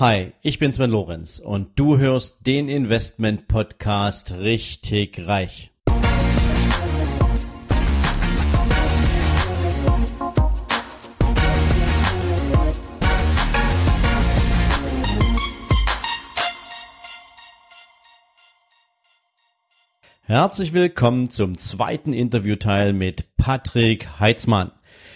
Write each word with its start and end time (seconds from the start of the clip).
Hi, 0.00 0.32
ich 0.42 0.58
bin 0.58 0.72
Sven 0.72 0.90
Lorenz 0.90 1.38
und 1.38 1.78
du 1.78 1.98
hörst 1.98 2.48
den 2.48 2.68
Investment 2.68 3.46
Podcast 3.46 4.32
richtig 4.32 5.24
reich. 5.24 5.70
Herzlich 20.22 20.72
willkommen 20.72 21.30
zum 21.30 21.56
zweiten 21.56 22.12
Interviewteil 22.12 22.92
mit 22.92 23.36
Patrick 23.36 24.18
Heitzmann. 24.18 24.72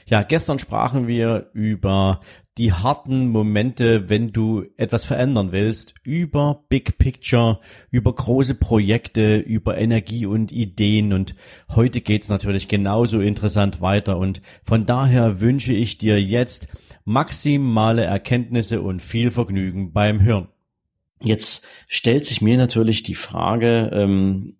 Ja, 0.06 0.22
gestern 0.22 0.60
sprachen 0.60 1.08
wir 1.08 1.50
über 1.52 2.20
die 2.58 2.72
harten 2.72 3.28
Momente, 3.28 4.10
wenn 4.10 4.32
du 4.32 4.64
etwas 4.76 5.04
verändern 5.04 5.52
willst, 5.52 5.94
über 6.02 6.64
Big 6.68 6.98
Picture, 6.98 7.60
über 7.90 8.12
große 8.12 8.56
Projekte, 8.56 9.36
über 9.36 9.78
Energie 9.78 10.26
und 10.26 10.50
Ideen. 10.50 11.12
Und 11.12 11.36
heute 11.68 12.00
geht's 12.00 12.28
natürlich 12.28 12.66
genauso 12.66 13.20
interessant 13.20 13.80
weiter. 13.80 14.18
Und 14.18 14.42
von 14.64 14.86
daher 14.86 15.40
wünsche 15.40 15.72
ich 15.72 15.98
dir 15.98 16.20
jetzt 16.20 16.66
maximale 17.04 18.04
Erkenntnisse 18.04 18.82
und 18.82 19.00
viel 19.00 19.30
Vergnügen 19.30 19.92
beim 19.92 20.20
Hören. 20.20 20.48
Jetzt 21.22 21.64
stellt 21.86 22.24
sich 22.24 22.42
mir 22.42 22.58
natürlich 22.58 23.02
die 23.02 23.14
Frage, 23.14 23.90
ähm, 23.92 24.54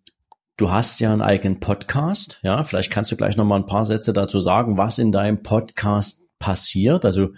Du 0.59 0.73
hast 0.73 0.98
ja 0.98 1.12
einen 1.12 1.23
eigenen 1.23 1.61
Podcast, 1.61 2.41
ja. 2.42 2.65
Vielleicht 2.65 2.91
kannst 2.91 3.12
du 3.12 3.17
gleich 3.17 3.37
noch 3.37 3.45
mal 3.45 3.61
ein 3.61 3.67
paar 3.67 3.84
Sätze 3.84 4.12
dazu 4.12 4.41
sagen, 4.41 4.77
was 4.77 4.98
in 4.98 5.12
deinem 5.12 5.45
Podcast 5.45 6.28
passiert, 6.38 7.05
also 7.05 7.30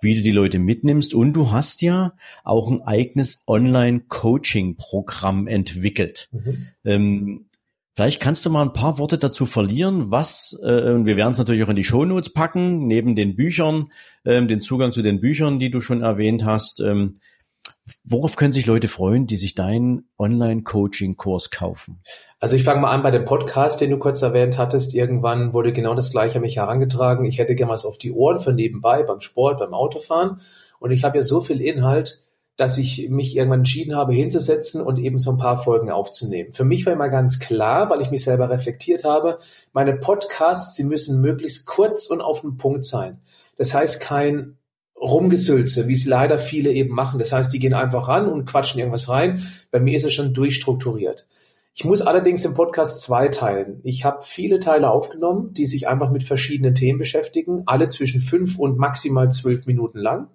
wie 0.00 0.16
du 0.16 0.22
die 0.22 0.32
Leute 0.32 0.58
mitnimmst. 0.58 1.14
Und 1.14 1.34
du 1.34 1.50
hast 1.50 1.82
ja 1.82 2.14
auch 2.44 2.70
ein 2.70 2.82
eigenes 2.82 3.42
Online-Coaching-Programm 3.46 5.46
entwickelt. 5.46 6.28
Mhm. 6.32 6.68
Ähm, 6.84 7.46
vielleicht 7.94 8.20
kannst 8.20 8.46
du 8.46 8.50
mal 8.50 8.62
ein 8.62 8.72
paar 8.72 8.98
Worte 8.98 9.18
dazu 9.18 9.46
verlieren, 9.46 10.10
was, 10.10 10.58
äh, 10.62 10.92
und 10.92 11.06
wir 11.06 11.16
werden 11.16 11.32
es 11.32 11.38
natürlich 11.38 11.64
auch 11.64 11.70
in 11.70 11.76
die 11.76 11.84
Shownotes 11.84 12.32
packen, 12.32 12.86
neben 12.86 13.16
den 13.16 13.36
Büchern, 13.36 13.90
ähm, 14.24 14.48
den 14.48 14.60
Zugang 14.60 14.92
zu 14.92 15.02
den 15.02 15.20
Büchern, 15.20 15.58
die 15.58 15.70
du 15.70 15.80
schon 15.80 16.02
erwähnt 16.02 16.44
hast. 16.44 16.80
Ähm, 16.80 17.14
worauf 18.04 18.36
können 18.36 18.52
sich 18.52 18.66
Leute 18.66 18.88
freuen, 18.88 19.26
die 19.26 19.36
sich 19.36 19.54
deinen 19.54 20.08
Online-Coaching-Kurs 20.18 21.50
kaufen? 21.50 22.02
Also 22.40 22.56
ich 22.56 22.64
fange 22.64 22.80
mal 22.80 22.92
an 22.92 23.02
bei 23.02 23.10
dem 23.10 23.24
Podcast, 23.24 23.80
den 23.80 23.90
du 23.90 23.98
kurz 23.98 24.22
erwähnt 24.22 24.58
hattest. 24.58 24.94
Irgendwann 24.94 25.52
wurde 25.52 25.72
genau 25.72 25.94
das 25.94 26.10
gleiche 26.10 26.36
an 26.36 26.42
mich 26.42 26.56
herangetragen. 26.56 27.24
Ich 27.24 27.38
hätte 27.38 27.54
gerne 27.54 27.72
was 27.72 27.84
auf 27.84 27.98
die 27.98 28.12
Ohren 28.12 28.40
für 28.40 28.52
nebenbei, 28.52 29.02
beim 29.02 29.20
Sport, 29.20 29.58
beim 29.58 29.74
Autofahren. 29.74 30.40
Und 30.78 30.90
ich 30.90 31.04
habe 31.04 31.16
ja 31.16 31.22
so 31.22 31.40
viel 31.40 31.60
Inhalt, 31.60 32.22
dass 32.56 32.78
ich 32.78 33.08
mich 33.10 33.36
irgendwann 33.36 33.60
entschieden 33.60 33.96
habe, 33.96 34.14
hinzusetzen 34.14 34.80
und 34.80 34.98
eben 34.98 35.18
so 35.18 35.30
ein 35.30 35.38
paar 35.38 35.58
Folgen 35.58 35.90
aufzunehmen. 35.90 36.52
Für 36.52 36.64
mich 36.64 36.86
war 36.86 36.92
immer 36.92 37.10
ganz 37.10 37.38
klar, 37.38 37.90
weil 37.90 38.00
ich 38.00 38.10
mich 38.10 38.24
selber 38.24 38.48
reflektiert 38.48 39.04
habe, 39.04 39.38
meine 39.72 39.94
Podcasts, 39.94 40.74
sie 40.74 40.84
müssen 40.84 41.20
möglichst 41.20 41.66
kurz 41.66 42.06
und 42.06 42.22
auf 42.22 42.40
den 42.40 42.56
Punkt 42.56 42.84
sein. 42.84 43.20
Das 43.58 43.74
heißt 43.74 44.00
kein 44.00 44.56
Rumgesülze, 45.06 45.88
wie 45.88 45.94
es 45.94 46.06
leider 46.06 46.38
viele 46.38 46.70
eben 46.70 46.94
machen. 46.94 47.18
Das 47.18 47.32
heißt, 47.32 47.52
die 47.52 47.58
gehen 47.58 47.74
einfach 47.74 48.08
ran 48.08 48.28
und 48.28 48.44
quatschen 48.44 48.78
irgendwas 48.80 49.08
rein. 49.08 49.42
Bei 49.70 49.80
mir 49.80 49.96
ist 49.96 50.04
es 50.04 50.14
schon 50.14 50.34
durchstrukturiert. 50.34 51.26
Ich 51.74 51.84
muss 51.84 52.00
allerdings 52.00 52.44
im 52.44 52.54
Podcast 52.54 53.02
zwei 53.02 53.28
teilen. 53.28 53.80
Ich 53.84 54.04
habe 54.04 54.22
viele 54.22 54.60
Teile 54.60 54.90
aufgenommen, 54.90 55.52
die 55.52 55.66
sich 55.66 55.88
einfach 55.88 56.10
mit 56.10 56.22
verschiedenen 56.22 56.74
Themen 56.74 56.98
beschäftigen, 56.98 57.64
alle 57.66 57.88
zwischen 57.88 58.18
fünf 58.20 58.58
und 58.58 58.78
maximal 58.78 59.30
zwölf 59.30 59.66
Minuten 59.66 59.98
lang. 59.98 60.28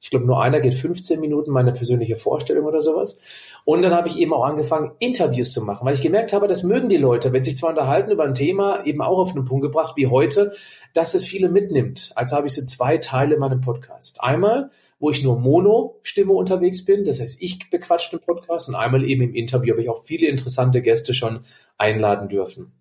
Ich 0.00 0.10
glaube, 0.10 0.26
nur 0.26 0.42
einer 0.42 0.60
geht 0.60 0.74
15 0.74 1.18
Minuten, 1.20 1.50
meine 1.50 1.72
persönliche 1.72 2.16
Vorstellung 2.16 2.66
oder 2.66 2.80
sowas. 2.80 3.18
Und 3.64 3.82
dann 3.82 3.92
habe 3.92 4.08
ich 4.08 4.18
eben 4.18 4.32
auch 4.32 4.44
angefangen, 4.44 4.92
Interviews 5.00 5.52
zu 5.52 5.62
machen, 5.62 5.84
weil 5.86 5.94
ich 5.94 6.02
gemerkt 6.02 6.32
habe, 6.32 6.46
das 6.48 6.62
mögen 6.62 6.88
die 6.88 6.96
Leute, 6.96 7.32
wenn 7.32 7.42
sich 7.42 7.56
zwar 7.56 7.70
unterhalten 7.70 8.10
über 8.10 8.24
ein 8.24 8.34
Thema, 8.34 8.84
eben 8.86 9.02
auch 9.02 9.18
auf 9.18 9.34
einen 9.34 9.44
Punkt 9.44 9.64
gebracht 9.64 9.96
wie 9.96 10.06
heute, 10.06 10.52
dass 10.94 11.14
es 11.14 11.24
viele 11.24 11.48
mitnimmt. 11.48 12.12
Also 12.14 12.36
habe 12.36 12.46
ich 12.46 12.54
so 12.54 12.64
zwei 12.64 12.98
Teile 12.98 13.34
in 13.34 13.40
meinem 13.40 13.60
Podcast. 13.60 14.22
Einmal 14.22 14.70
wo 14.98 15.10
ich 15.10 15.22
nur 15.22 15.38
Mono-Stimme 15.38 16.32
unterwegs 16.32 16.84
bin. 16.84 17.04
Das 17.04 17.20
heißt, 17.20 17.40
ich 17.40 17.70
bequatsche 17.70 18.16
den 18.16 18.24
Podcast 18.24 18.68
und 18.68 18.74
einmal 18.74 19.04
eben 19.04 19.22
im 19.22 19.34
Interview 19.34 19.72
habe 19.72 19.82
ich 19.82 19.88
auch 19.88 20.02
viele 20.02 20.28
interessante 20.28 20.82
Gäste 20.82 21.14
schon 21.14 21.44
einladen 21.76 22.28
dürfen. 22.28 22.72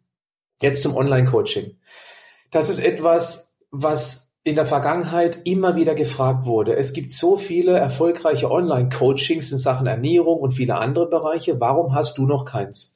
Jetzt 0.61 0.81
zum 0.81 0.95
Online-Coaching. 0.95 1.77
Das 2.49 2.69
ist 2.69 2.79
etwas, 2.79 3.53
was 3.69 4.26
in 4.47 4.55
der 4.55 4.65
Vergangenheit 4.65 5.41
immer 5.43 5.75
wieder 5.75 5.93
gefragt 5.93 6.45
wurde. 6.45 6.77
Es 6.77 6.93
gibt 6.93 7.11
so 7.11 7.35
viele 7.35 7.77
erfolgreiche 7.77 8.49
Online-Coachings 8.49 9.51
in 9.51 9.57
Sachen 9.57 9.87
Ernährung 9.87 10.39
und 10.39 10.53
viele 10.53 10.75
andere 10.75 11.09
Bereiche. 11.09 11.59
Warum 11.59 11.93
hast 11.93 12.17
du 12.17 12.25
noch 12.25 12.45
keins? 12.45 12.95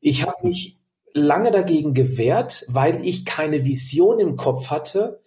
Ich 0.00 0.26
habe 0.26 0.46
mich 0.46 0.78
lange 1.14 1.50
dagegen 1.50 1.94
gewehrt, 1.94 2.66
weil 2.68 3.02
ich 3.06 3.24
keine 3.24 3.64
Vision 3.64 4.20
im 4.20 4.36
Kopf 4.36 4.68
hatte, 4.68 5.22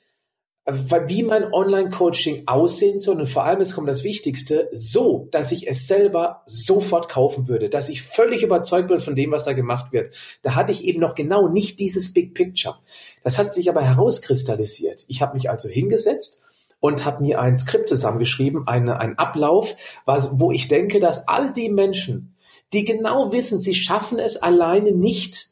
wie 0.74 1.24
mein 1.24 1.54
Online-Coaching 1.54 2.44
aussehen 2.48 3.00
soll 3.00 3.20
und 3.20 3.28
vor 3.28 3.44
allem, 3.44 3.62
es 3.62 3.74
kommt 3.74 3.88
das 3.88 4.04
Wichtigste, 4.04 4.70
so, 4.72 5.28
dass 5.32 5.52
ich 5.52 5.68
es 5.68 5.88
selber 5.88 6.44
sofort 6.46 7.10
kaufen 7.10 7.48
würde, 7.48 7.70
dass 7.70 7.90
ich 7.90 8.04
völlig 8.04 8.44
überzeugt 8.44 8.88
bin 8.88 9.00
von 9.00 9.16
dem, 9.16 9.32
was 9.32 9.46
da 9.46 9.54
gemacht 9.54 9.92
wird. 9.92 10.16
Da 10.42 10.56
hatte 10.56 10.72
ich 10.72 10.84
eben 10.84 11.00
noch 11.00 11.16
genau 11.16 11.48
nicht 11.48 11.80
dieses 11.80 12.14
Big 12.14 12.34
Picture. 12.34 12.78
Das 13.24 13.38
hat 13.38 13.54
sich 13.54 13.70
aber 13.70 13.82
herauskristallisiert. 13.82 15.06
Ich 15.08 15.22
habe 15.22 15.34
mich 15.34 15.50
also 15.50 15.70
hingesetzt 15.70 16.42
und 16.80 17.06
habe 17.06 17.22
mir 17.22 17.42
ein 17.42 17.58
Skript 17.58 17.90
zusammengeschrieben, 17.90 18.68
eine, 18.68 19.00
ein 19.00 19.18
Ablauf, 19.18 19.76
was, 20.06 20.40
wo 20.40 20.52
ich 20.52 20.68
denke, 20.68 21.00
dass 21.00 21.28
all 21.28 21.54
die 21.54 21.70
Menschen, 21.70 22.36
die 22.74 22.86
genau 22.86 23.32
wissen, 23.32 23.60
sie 23.60 23.76
schaffen 23.76 24.20
es 24.20 24.38
alleine 24.38 24.92
nicht, 24.92 25.50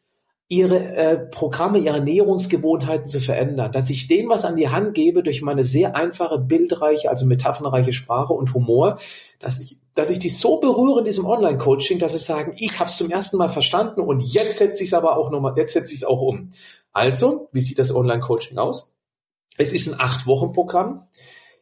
ihre 0.49 0.95
äh, 0.95 1.17
Programme, 1.17 1.77
ihre 1.77 1.97
Ernährungsgewohnheiten 1.97 3.07
zu 3.07 3.19
verändern, 3.19 3.71
dass 3.71 3.89
ich 3.89 4.07
denen 4.07 4.29
was 4.29 4.45
an 4.45 4.55
die 4.55 4.69
Hand 4.69 4.93
gebe 4.93 5.21
durch 5.21 5.41
meine 5.41 5.65
sehr 5.65 5.95
einfache, 5.95 6.39
bildreiche, 6.39 7.09
also 7.09 7.25
metaphernreiche 7.25 7.91
Sprache 7.91 8.31
und 8.31 8.53
Humor, 8.53 8.99
dass 9.39 9.59
ich, 9.59 9.77
dass 9.93 10.09
ich 10.09 10.19
die 10.19 10.29
so 10.29 10.59
berühre 10.59 10.99
in 10.99 11.05
diesem 11.05 11.25
Online-Coaching, 11.25 11.99
dass 11.99 12.13
sie 12.13 12.19
sagen, 12.19 12.53
ich 12.57 12.79
habe 12.79 12.89
es 12.89 12.95
zum 12.95 13.09
ersten 13.09 13.37
Mal 13.37 13.49
verstanden 13.49 13.99
und 13.99 14.21
jetzt 14.21 14.59
setze 14.59 14.83
ich 14.83 14.89
es 14.89 14.93
aber 14.93 15.17
auch 15.17 15.31
nochmal, 15.31 15.53
jetzt 15.57 15.73
setze 15.73 15.93
ich 15.93 16.01
es 16.01 16.07
auch 16.07 16.21
um. 16.21 16.51
Also, 16.93 17.49
wie 17.51 17.61
sieht 17.61 17.79
das 17.79 17.93
Online-Coaching 17.93 18.57
aus? 18.57 18.93
Es 19.57 19.73
ist 19.73 19.87
ein 19.87 19.99
Acht-Wochen-Programm. 19.99 21.07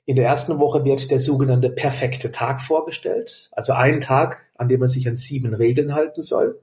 In 0.05 0.15
der 0.15 0.27
ersten 0.27 0.59
Woche 0.59 0.85
wird 0.85 1.09
der 1.09 1.17
sogenannte 1.17 1.71
perfekte 1.71 2.31
Tag 2.31 2.61
vorgestellt, 2.61 3.49
also 3.53 3.73
ein 3.73 3.99
Tag, 3.99 4.45
an 4.55 4.69
dem 4.69 4.79
man 4.79 4.89
sich 4.89 5.07
an 5.07 5.17
sieben 5.17 5.55
Regeln 5.55 5.95
halten 5.95 6.21
soll. 6.21 6.61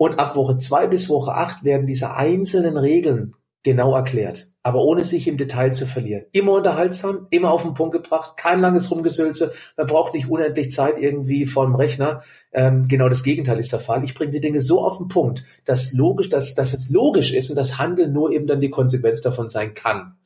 Und 0.00 0.18
ab 0.18 0.34
Woche 0.34 0.56
zwei 0.56 0.86
bis 0.86 1.10
Woche 1.10 1.34
acht 1.34 1.62
werden 1.62 1.86
diese 1.86 2.14
einzelnen 2.14 2.78
Regeln 2.78 3.34
genau 3.62 3.94
erklärt, 3.94 4.48
aber 4.62 4.82
ohne 4.82 5.04
sich 5.04 5.28
im 5.28 5.36
Detail 5.36 5.74
zu 5.74 5.86
verlieren. 5.86 6.24
Immer 6.32 6.52
unterhaltsam, 6.52 7.26
immer 7.28 7.50
auf 7.50 7.64
den 7.64 7.74
Punkt 7.74 7.92
gebracht, 7.92 8.38
kein 8.38 8.62
langes 8.62 8.90
Rumgesülze. 8.90 9.52
Man 9.76 9.86
braucht 9.86 10.14
nicht 10.14 10.30
unendlich 10.30 10.72
Zeit 10.72 10.94
irgendwie 10.96 11.46
vor 11.46 11.66
dem 11.66 11.74
Rechner. 11.74 12.22
Ähm, 12.50 12.88
genau 12.88 13.10
das 13.10 13.22
Gegenteil 13.22 13.58
ist 13.58 13.74
der 13.74 13.78
Fall. 13.80 14.02
Ich 14.02 14.14
bringe 14.14 14.32
die 14.32 14.40
Dinge 14.40 14.60
so 14.60 14.80
auf 14.80 14.96
den 14.96 15.08
Punkt, 15.08 15.44
dass 15.66 15.92
logisch, 15.92 16.30
dass, 16.30 16.54
dass 16.54 16.72
es 16.72 16.88
logisch 16.88 17.34
ist 17.34 17.50
und 17.50 17.56
das 17.56 17.78
Handeln 17.78 18.14
nur 18.14 18.32
eben 18.32 18.46
dann 18.46 18.62
die 18.62 18.70
Konsequenz 18.70 19.20
davon 19.20 19.50
sein 19.50 19.74
kann. 19.74 20.16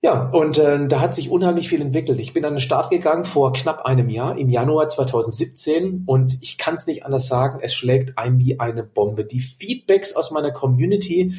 Ja, 0.00 0.28
und 0.30 0.58
äh, 0.58 0.86
da 0.86 1.00
hat 1.00 1.14
sich 1.16 1.28
unheimlich 1.28 1.68
viel 1.68 1.80
entwickelt. 1.80 2.20
Ich 2.20 2.32
bin 2.32 2.44
an 2.44 2.54
den 2.54 2.60
Start 2.60 2.88
gegangen 2.90 3.24
vor 3.24 3.52
knapp 3.52 3.84
einem 3.84 4.08
Jahr, 4.08 4.38
im 4.38 4.48
Januar 4.48 4.86
2017, 4.86 6.04
und 6.06 6.38
ich 6.40 6.56
kann 6.56 6.76
es 6.76 6.86
nicht 6.86 7.04
anders 7.04 7.26
sagen, 7.26 7.58
es 7.62 7.74
schlägt 7.74 8.16
ein 8.16 8.38
wie 8.38 8.60
eine 8.60 8.84
Bombe. 8.84 9.24
Die 9.24 9.40
Feedbacks 9.40 10.14
aus 10.14 10.30
meiner 10.30 10.52
Community, 10.52 11.34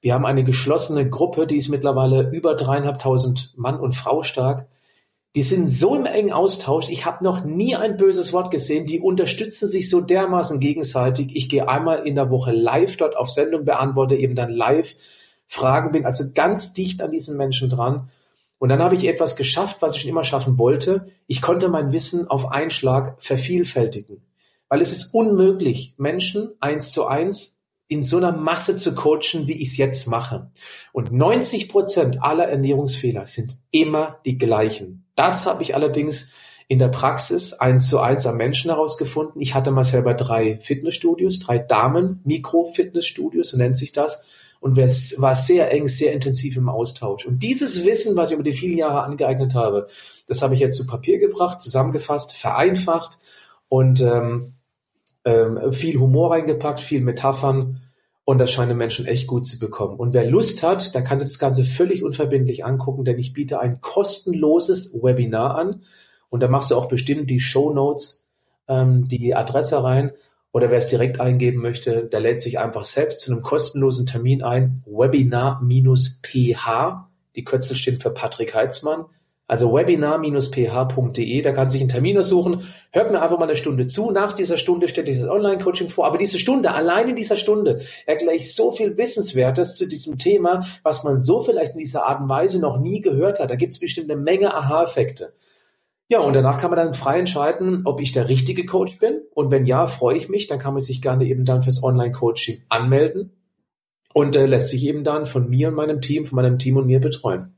wir 0.00 0.14
haben 0.14 0.26
eine 0.26 0.42
geschlossene 0.42 1.08
Gruppe, 1.08 1.46
die 1.46 1.56
ist 1.56 1.68
mittlerweile 1.68 2.30
über 2.30 2.56
dreieinhalbtausend 2.56 3.52
Mann 3.56 3.78
und 3.78 3.94
Frau 3.94 4.24
stark. 4.24 4.66
Die 5.36 5.42
sind 5.42 5.68
so 5.68 5.94
im 5.94 6.06
engen 6.06 6.32
Austausch. 6.32 6.88
Ich 6.88 7.06
habe 7.06 7.22
noch 7.22 7.44
nie 7.44 7.76
ein 7.76 7.96
böses 7.96 8.32
Wort 8.32 8.50
gesehen. 8.50 8.86
Die 8.86 8.98
unterstützen 8.98 9.68
sich 9.68 9.88
so 9.88 10.00
dermaßen 10.00 10.58
gegenseitig. 10.58 11.36
Ich 11.36 11.48
gehe 11.48 11.68
einmal 11.68 12.04
in 12.04 12.16
der 12.16 12.30
Woche 12.30 12.50
live 12.50 12.96
dort 12.96 13.16
auf 13.16 13.30
Sendung, 13.30 13.64
beantworte 13.64 14.16
eben 14.16 14.34
dann 14.34 14.50
live 14.50 14.96
Fragen, 15.50 15.90
bin 15.90 16.06
also 16.06 16.30
ganz 16.32 16.74
dicht 16.74 17.02
an 17.02 17.10
diesen 17.10 17.36
Menschen 17.36 17.68
dran. 17.68 18.08
Und 18.58 18.68
dann 18.68 18.80
habe 18.80 18.94
ich 18.94 19.08
etwas 19.08 19.34
geschafft, 19.34 19.78
was 19.80 19.96
ich 19.96 20.02
schon 20.02 20.10
immer 20.10 20.22
schaffen 20.22 20.58
wollte. 20.58 21.08
Ich 21.26 21.42
konnte 21.42 21.68
mein 21.68 21.92
Wissen 21.92 22.28
auf 22.28 22.52
einen 22.52 22.70
Schlag 22.70 23.16
vervielfältigen. 23.18 24.22
Weil 24.68 24.80
es 24.80 24.92
ist 24.92 25.12
unmöglich, 25.12 25.94
Menschen 25.98 26.50
eins 26.60 26.92
zu 26.92 27.06
eins 27.06 27.60
in 27.88 28.04
so 28.04 28.18
einer 28.18 28.30
Masse 28.30 28.76
zu 28.76 28.94
coachen, 28.94 29.48
wie 29.48 29.60
ich 29.60 29.70
es 29.70 29.76
jetzt 29.76 30.06
mache. 30.06 30.52
Und 30.92 31.10
90 31.10 31.68
Prozent 31.68 32.22
aller 32.22 32.46
Ernährungsfehler 32.46 33.26
sind 33.26 33.58
immer 33.72 34.20
die 34.24 34.38
gleichen. 34.38 35.10
Das 35.16 35.46
habe 35.46 35.64
ich 35.64 35.74
allerdings 35.74 36.30
in 36.68 36.78
der 36.78 36.88
Praxis 36.88 37.54
eins 37.54 37.88
zu 37.88 37.98
eins 37.98 38.24
am 38.24 38.36
Menschen 38.36 38.70
herausgefunden. 38.70 39.42
Ich 39.42 39.56
hatte 39.56 39.72
mal 39.72 39.82
selber 39.82 40.14
drei 40.14 40.60
Fitnessstudios, 40.62 41.40
drei 41.40 41.58
Damen-Mikro-Fitnessstudios, 41.58 43.48
so 43.48 43.56
nennt 43.56 43.76
sich 43.76 43.90
das 43.90 44.24
und 44.60 44.76
war 44.76 45.34
sehr 45.34 45.72
eng, 45.72 45.88
sehr 45.88 46.12
intensiv 46.12 46.56
im 46.56 46.68
Austausch. 46.68 47.26
Und 47.26 47.42
dieses 47.42 47.84
Wissen, 47.84 48.16
was 48.16 48.30
ich 48.30 48.34
über 48.34 48.44
die 48.44 48.52
vielen 48.52 48.76
Jahre 48.76 49.02
angeeignet 49.02 49.54
habe, 49.54 49.88
das 50.26 50.42
habe 50.42 50.54
ich 50.54 50.60
jetzt 50.60 50.76
zu 50.76 50.86
Papier 50.86 51.18
gebracht, 51.18 51.62
zusammengefasst, 51.62 52.34
vereinfacht 52.34 53.18
und 53.68 54.02
ähm, 54.02 54.52
ähm, 55.24 55.72
viel 55.72 55.98
Humor 55.98 56.32
reingepackt, 56.32 56.80
viel 56.80 57.00
Metaphern 57.00 57.80
und 58.24 58.38
das 58.38 58.52
scheinen 58.52 58.76
Menschen 58.76 59.06
echt 59.06 59.26
gut 59.26 59.46
zu 59.46 59.58
bekommen. 59.58 59.98
Und 59.98 60.12
wer 60.12 60.26
Lust 60.26 60.62
hat, 60.62 60.94
der 60.94 61.02
kann 61.02 61.18
sich 61.18 61.30
das 61.30 61.38
Ganze 61.38 61.64
völlig 61.64 62.04
unverbindlich 62.04 62.64
angucken, 62.64 63.04
denn 63.04 63.18
ich 63.18 63.32
biete 63.32 63.60
ein 63.60 63.80
kostenloses 63.80 64.94
Webinar 64.94 65.56
an 65.56 65.82
und 66.28 66.40
da 66.42 66.48
machst 66.48 66.70
du 66.70 66.76
auch 66.76 66.86
bestimmt 66.86 67.30
die 67.30 67.40
Show 67.40 67.72
Notes, 67.72 68.28
ähm, 68.68 69.08
die 69.08 69.34
Adresse 69.34 69.82
rein 69.82 70.12
oder 70.52 70.70
wer 70.70 70.78
es 70.78 70.88
direkt 70.88 71.20
eingeben 71.20 71.60
möchte, 71.62 72.04
der 72.04 72.20
lädt 72.20 72.40
sich 72.40 72.58
einfach 72.58 72.84
selbst 72.84 73.20
zu 73.20 73.32
einem 73.32 73.42
kostenlosen 73.42 74.06
Termin 74.06 74.42
ein. 74.42 74.82
Webinar-PH. 74.86 76.66
Die 77.36 77.44
Kürzel 77.44 77.76
stehen 77.76 78.00
für 78.00 78.10
Patrick 78.10 78.54
Heitzmann. 78.54 79.04
Also 79.46 79.72
webinar-ph.de, 79.74 81.42
da 81.42 81.52
kann 81.52 81.70
sich 81.70 81.80
einen 81.80 81.88
Termin 81.88 82.16
aussuchen. 82.16 82.68
Hört 82.92 83.10
mir 83.10 83.20
einfach 83.20 83.36
mal 83.36 83.46
eine 83.46 83.56
Stunde 83.56 83.88
zu. 83.88 84.12
Nach 84.12 84.32
dieser 84.32 84.56
Stunde 84.56 84.86
stelle 84.86 85.10
ich 85.10 85.18
das 85.18 85.28
Online-Coaching 85.28 85.88
vor. 85.88 86.06
Aber 86.06 86.18
diese 86.18 86.38
Stunde, 86.38 86.72
allein 86.72 87.08
in 87.08 87.16
dieser 87.16 87.34
Stunde, 87.34 87.80
erkläre 88.06 88.36
ich 88.36 88.54
so 88.54 88.70
viel 88.70 88.96
Wissenswertes 88.96 89.76
zu 89.76 89.88
diesem 89.88 90.18
Thema, 90.18 90.64
was 90.84 91.02
man 91.02 91.18
so 91.18 91.42
vielleicht 91.42 91.72
in 91.72 91.80
dieser 91.80 92.06
Art 92.06 92.20
und 92.20 92.28
Weise 92.28 92.60
noch 92.60 92.78
nie 92.78 93.00
gehört 93.00 93.40
hat. 93.40 93.50
Da 93.50 93.56
gibt 93.56 93.72
es 93.72 93.80
bestimmt 93.80 94.08
eine 94.08 94.20
Menge 94.20 94.54
Aha-Effekte. 94.54 95.32
Ja, 96.10 96.18
und 96.18 96.34
danach 96.34 96.60
kann 96.60 96.70
man 96.70 96.76
dann 96.76 96.94
frei 96.94 97.20
entscheiden, 97.20 97.82
ob 97.84 98.00
ich 98.00 98.10
der 98.10 98.28
richtige 98.28 98.64
Coach 98.66 98.98
bin. 98.98 99.20
Und 99.32 99.52
wenn 99.52 99.64
ja, 99.64 99.86
freue 99.86 100.16
ich 100.16 100.28
mich. 100.28 100.48
Dann 100.48 100.58
kann 100.58 100.74
man 100.74 100.82
sich 100.82 101.00
gerne 101.00 101.24
eben 101.24 101.44
dann 101.44 101.62
fürs 101.62 101.84
Online-Coaching 101.84 102.64
anmelden 102.68 103.40
und 104.12 104.34
äh, 104.34 104.46
lässt 104.46 104.70
sich 104.70 104.84
eben 104.84 105.04
dann 105.04 105.24
von 105.24 105.48
mir 105.48 105.68
und 105.68 105.74
meinem 105.74 106.00
Team, 106.00 106.24
von 106.24 106.34
meinem 106.34 106.58
Team 106.58 106.76
und 106.76 106.86
mir 106.86 106.98
betreuen. 106.98 107.54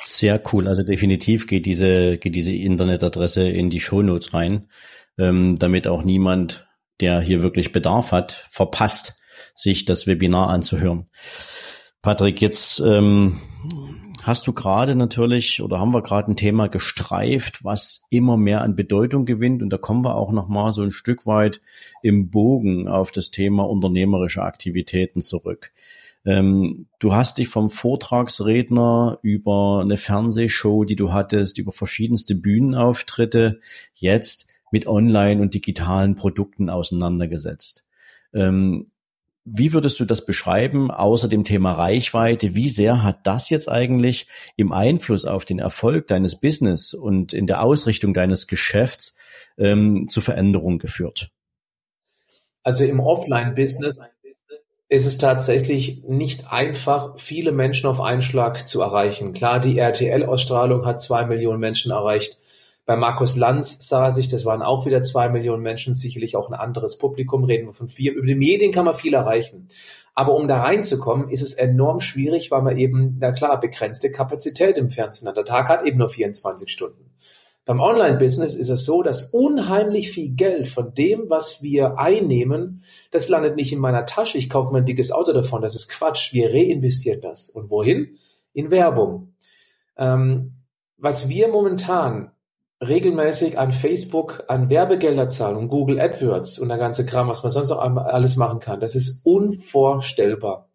Sehr 0.00 0.42
cool. 0.52 0.66
Also 0.66 0.82
definitiv 0.82 1.46
geht 1.46 1.64
diese, 1.64 2.18
geht 2.18 2.34
diese 2.34 2.52
Internetadresse 2.52 3.48
in 3.48 3.70
die 3.70 3.80
Shownotes 3.80 4.34
rein, 4.34 4.68
ähm, 5.16 5.60
damit 5.60 5.86
auch 5.86 6.02
niemand, 6.02 6.66
der 7.00 7.20
hier 7.20 7.40
wirklich 7.40 7.70
Bedarf 7.70 8.10
hat, 8.10 8.48
verpasst, 8.50 9.16
sich 9.54 9.84
das 9.84 10.08
Webinar 10.08 10.48
anzuhören. 10.48 11.08
Patrick, 12.02 12.40
jetzt 12.40 12.80
ähm, 12.80 13.40
hast 14.22 14.46
du 14.46 14.52
gerade 14.52 14.94
natürlich 14.94 15.62
oder 15.62 15.78
haben 15.78 15.92
wir 15.92 16.02
gerade 16.02 16.30
ein 16.30 16.36
Thema 16.36 16.68
gestreift, 16.68 17.64
was 17.64 18.02
immer 18.10 18.36
mehr 18.36 18.62
an 18.62 18.76
Bedeutung 18.76 19.24
gewinnt 19.24 19.62
und 19.62 19.70
da 19.70 19.78
kommen 19.78 20.04
wir 20.04 20.14
auch 20.14 20.32
noch 20.32 20.48
mal 20.48 20.72
so 20.72 20.82
ein 20.82 20.92
Stück 20.92 21.26
weit 21.26 21.60
im 22.02 22.30
Bogen 22.30 22.88
auf 22.88 23.12
das 23.12 23.30
Thema 23.30 23.68
unternehmerische 23.68 24.42
Aktivitäten 24.42 25.20
zurück. 25.20 25.72
Ähm, 26.24 26.86
du 26.98 27.14
hast 27.14 27.38
dich 27.38 27.48
vom 27.48 27.70
Vortragsredner 27.70 29.18
über 29.22 29.80
eine 29.82 29.96
Fernsehshow, 29.96 30.84
die 30.84 30.96
du 30.96 31.12
hattest, 31.12 31.58
über 31.58 31.72
verschiedenste 31.72 32.34
Bühnenauftritte 32.34 33.60
jetzt 33.94 34.46
mit 34.70 34.86
Online- 34.86 35.40
und 35.40 35.54
digitalen 35.54 36.14
Produkten 36.14 36.68
auseinandergesetzt. 36.68 37.86
Ähm, 38.32 38.90
wie 39.52 39.72
würdest 39.72 39.98
du 39.98 40.04
das 40.04 40.24
beschreiben, 40.24 40.90
außer 40.90 41.28
dem 41.28 41.44
Thema 41.44 41.72
Reichweite? 41.72 42.54
Wie 42.54 42.68
sehr 42.68 43.02
hat 43.02 43.26
das 43.26 43.50
jetzt 43.50 43.68
eigentlich 43.68 44.28
im 44.56 44.72
Einfluss 44.72 45.24
auf 45.24 45.44
den 45.44 45.58
Erfolg 45.58 46.06
deines 46.06 46.40
Business 46.40 46.94
und 46.94 47.32
in 47.32 47.46
der 47.46 47.62
Ausrichtung 47.62 48.14
deines 48.14 48.46
Geschäfts 48.46 49.16
ähm, 49.58 50.08
zu 50.08 50.20
Veränderungen 50.20 50.78
geführt? 50.78 51.30
Also 52.62 52.84
im 52.84 53.00
Offline-Business 53.00 54.00
ist 54.88 55.06
es 55.06 55.18
tatsächlich 55.18 56.02
nicht 56.02 56.52
einfach, 56.52 57.18
viele 57.18 57.52
Menschen 57.52 57.88
auf 57.88 58.00
einen 58.00 58.22
Schlag 58.22 58.66
zu 58.66 58.82
erreichen. 58.82 59.32
Klar, 59.32 59.60
die 59.60 59.78
RTL-Ausstrahlung 59.78 60.84
hat 60.84 61.00
zwei 61.00 61.24
Millionen 61.24 61.60
Menschen 61.60 61.92
erreicht. 61.92 62.40
Bei 62.86 62.96
Markus 62.96 63.36
Lanz 63.36 63.88
sah 63.88 64.10
sich, 64.10 64.28
das 64.28 64.44
waren 64.44 64.62
auch 64.62 64.86
wieder 64.86 65.02
zwei 65.02 65.28
Millionen 65.28 65.62
Menschen, 65.62 65.94
sicherlich 65.94 66.36
auch 66.36 66.50
ein 66.50 66.58
anderes 66.58 66.98
Publikum, 66.98 67.44
reden 67.44 67.66
wir 67.66 67.74
von 67.74 67.88
vier. 67.88 68.14
Über 68.14 68.26
die 68.26 68.34
Medien 68.34 68.72
kann 68.72 68.84
man 68.84 68.94
viel 68.94 69.14
erreichen. 69.14 69.68
Aber 70.14 70.34
um 70.34 70.48
da 70.48 70.62
reinzukommen, 70.62 71.28
ist 71.28 71.42
es 71.42 71.54
enorm 71.54 72.00
schwierig, 72.00 72.50
weil 72.50 72.62
man 72.62 72.76
eben, 72.76 73.16
na 73.20 73.32
klar, 73.32 73.60
begrenzte 73.60 74.10
Kapazität 74.10 74.76
im 74.76 74.90
Fernsehen 74.90 75.28
hat. 75.28 75.36
Der 75.36 75.44
Tag 75.44 75.68
hat 75.68 75.84
eben 75.84 75.98
nur 75.98 76.08
24 76.08 76.70
Stunden. 76.70 77.10
Beim 77.64 77.78
Online-Business 77.78 78.56
ist 78.56 78.70
es 78.70 78.84
so, 78.84 79.02
dass 79.02 79.30
unheimlich 79.30 80.10
viel 80.10 80.30
Geld 80.30 80.66
von 80.66 80.94
dem, 80.94 81.30
was 81.30 81.62
wir 81.62 81.98
einnehmen, 81.98 82.82
das 83.12 83.28
landet 83.28 83.54
nicht 83.54 83.72
in 83.72 83.78
meiner 83.78 84.06
Tasche. 84.06 84.38
Ich 84.38 84.50
kaufe 84.50 84.72
mein 84.72 84.86
dickes 84.86 85.12
Auto 85.12 85.32
davon. 85.32 85.62
Das 85.62 85.76
ist 85.76 85.88
Quatsch. 85.88 86.32
Wir 86.32 86.52
reinvestieren 86.52 87.20
das. 87.20 87.48
Und 87.48 87.70
wohin? 87.70 88.18
In 88.52 88.72
Werbung. 88.72 89.34
Ähm, 89.96 90.54
was 90.96 91.28
wir 91.28 91.48
momentan 91.48 92.32
regelmäßig 92.80 93.58
an 93.58 93.72
Facebook 93.72 94.44
an 94.48 94.70
Werbegelder 94.70 95.28
zahlen 95.28 95.56
und 95.56 95.68
Google 95.68 96.00
AdWords 96.00 96.58
und 96.58 96.68
der 96.68 96.78
ganze 96.78 97.04
Kram, 97.04 97.28
was 97.28 97.42
man 97.42 97.52
sonst 97.52 97.70
auch 97.70 97.80
alles 97.80 98.36
machen 98.36 98.60
kann. 98.60 98.80
Das 98.80 98.94
ist 98.94 99.20
unvorstellbar. 99.24 100.68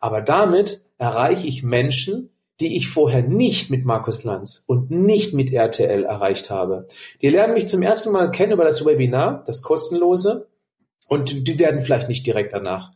Aber 0.00 0.20
damit 0.20 0.84
erreiche 0.98 1.48
ich 1.48 1.62
Menschen, 1.62 2.30
die 2.60 2.76
ich 2.76 2.88
vorher 2.88 3.22
nicht 3.22 3.70
mit 3.70 3.84
Markus 3.84 4.24
Lanz 4.24 4.64
und 4.66 4.90
nicht 4.90 5.34
mit 5.34 5.52
RTL 5.52 6.04
erreicht 6.04 6.50
habe. 6.50 6.86
Die 7.22 7.28
lernen 7.28 7.54
mich 7.54 7.68
zum 7.68 7.82
ersten 7.82 8.12
Mal 8.12 8.30
kennen 8.30 8.52
über 8.52 8.64
das 8.64 8.84
Webinar, 8.84 9.42
das 9.46 9.62
kostenlose, 9.62 10.48
und 11.08 11.48
die 11.48 11.58
werden 11.58 11.80
vielleicht 11.80 12.08
nicht 12.08 12.26
direkt 12.26 12.52
danach 12.52 12.92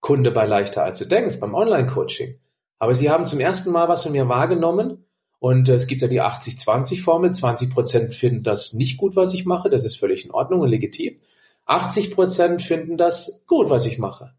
Kunde 0.00 0.30
bei 0.30 0.46
Leichter 0.46 0.82
als 0.82 0.98
du 0.98 1.04
denkst, 1.04 1.40
beim 1.40 1.54
Online-Coaching. 1.54 2.38
Aber 2.78 2.94
sie 2.94 3.10
haben 3.10 3.26
zum 3.26 3.40
ersten 3.40 3.70
Mal 3.70 3.88
was 3.88 4.04
von 4.04 4.12
mir 4.12 4.28
wahrgenommen 4.28 5.04
und 5.40 5.70
es 5.70 5.86
gibt 5.86 6.02
ja 6.02 6.08
die 6.08 6.20
80-20-Formel. 6.20 7.32
20 7.32 7.70
Prozent 7.70 8.14
finden 8.14 8.42
das 8.42 8.74
nicht 8.74 8.98
gut, 8.98 9.16
was 9.16 9.32
ich 9.32 9.46
mache. 9.46 9.70
Das 9.70 9.86
ist 9.86 9.98
völlig 9.98 10.26
in 10.26 10.30
Ordnung 10.30 10.60
und 10.60 10.68
legitim. 10.68 11.16
80 11.64 12.12
Prozent 12.12 12.62
finden 12.62 12.98
das 12.98 13.44
gut, 13.46 13.70
was 13.70 13.86
ich 13.86 13.98
mache. 13.98 14.34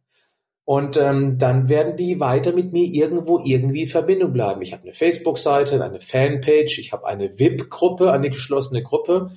Und 0.63 0.98
ähm, 0.98 1.39
dann 1.39 1.69
werden 1.69 1.98
die 1.98 2.19
weiter 2.19 2.53
mit 2.53 2.71
mir 2.71 2.86
irgendwo 2.86 3.39
irgendwie 3.44 3.81
in 3.81 3.88
Verbindung 3.88 4.31
bleiben. 4.31 4.62
Ich 4.62 4.74
habe 4.74 4.83
eine 4.83 4.94
Facebook-Seite, 4.94 5.83
eine 5.83 6.01
Fanpage, 6.01 6.77
ich 6.77 6.94
habe 6.94 7.07
eine 7.07 7.39
VIP-Gruppe, 7.39 8.12
eine 8.12 8.30
geschlossene 8.30 8.83
Gruppe. 8.83 9.31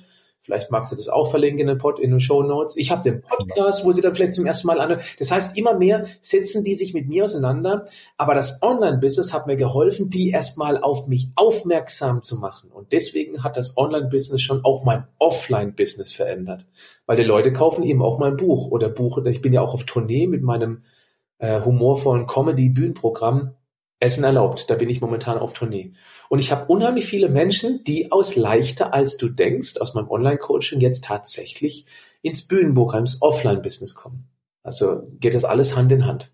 Vielleicht 0.45 0.69
magst 0.69 0.91
du 0.91 0.95
das 0.95 1.09
auch 1.09 1.31
verlinken 1.31 1.61
in 1.61 1.67
den, 1.67 1.79
Pod, 1.79 1.99
in 1.99 2.11
den 2.11 2.19
Show 2.19 2.43
Notes. 2.43 2.77
Ich 2.77 2.91
habe 2.91 3.01
den 3.01 3.23
Podcast, 3.23 3.83
wo 3.83 3.91
sie 3.91 4.03
dann 4.03 4.13
vielleicht 4.13 4.35
zum 4.35 4.45
ersten 4.45 4.67
Mal 4.67 4.79
an. 4.79 4.99
Das 5.17 5.31
heißt, 5.31 5.57
immer 5.57 5.73
mehr 5.73 6.05
setzen 6.21 6.63
die 6.63 6.75
sich 6.75 6.93
mit 6.93 7.07
mir 7.07 7.23
auseinander. 7.23 7.85
Aber 8.15 8.35
das 8.35 8.61
Online-Business 8.61 9.33
hat 9.33 9.47
mir 9.47 9.55
geholfen, 9.55 10.11
die 10.11 10.29
erstmal 10.29 10.77
auf 10.77 11.07
mich 11.07 11.31
aufmerksam 11.35 12.21
zu 12.21 12.37
machen. 12.37 12.69
Und 12.71 12.91
deswegen 12.91 13.43
hat 13.43 13.57
das 13.57 13.75
Online-Business 13.75 14.43
schon 14.43 14.63
auch 14.63 14.85
mein 14.85 15.07
Offline-Business 15.17 16.13
verändert. 16.13 16.67
Weil 17.07 17.17
die 17.17 17.23
Leute 17.23 17.51
kaufen 17.51 17.83
eben 17.83 18.03
auch 18.03 18.19
mein 18.19 18.37
Buch 18.37 18.69
oder 18.69 18.87
Buch. 18.87 19.17
Ich 19.25 19.41
bin 19.41 19.51
ja 19.51 19.61
auch 19.61 19.73
auf 19.73 19.85
Tournee 19.85 20.27
mit 20.27 20.43
meinem 20.43 20.83
äh, 21.39 21.59
humorvollen 21.59 22.27
Comedy-Bühnenprogramm 22.27 23.55
Essen 23.99 24.23
erlaubt. 24.23 24.69
Da 24.69 24.75
bin 24.75 24.89
ich 24.89 25.01
momentan 25.01 25.37
auf 25.37 25.53
Tournee. 25.53 25.93
Und 26.29 26.39
ich 26.39 26.51
habe 26.51 26.65
unheimlich 26.65 27.05
viele 27.05 27.29
Menschen, 27.29 27.83
die 27.83 28.11
aus 28.11 28.35
leichter 28.35 28.93
als 28.93 29.17
du 29.17 29.29
denkst, 29.29 29.77
aus 29.79 29.93
meinem 29.93 30.09
Online-Coaching 30.09 30.79
jetzt 30.79 31.05
tatsächlich 31.05 31.85
ins 32.21 32.47
Bühnenprogramm, 32.47 33.01
ins 33.01 33.21
Offline-Business 33.21 33.95
kommen. 33.95 34.27
Also 34.63 35.03
geht 35.19 35.35
das 35.35 35.45
alles 35.45 35.75
Hand 35.75 35.91
in 35.91 36.05
Hand. 36.05 36.31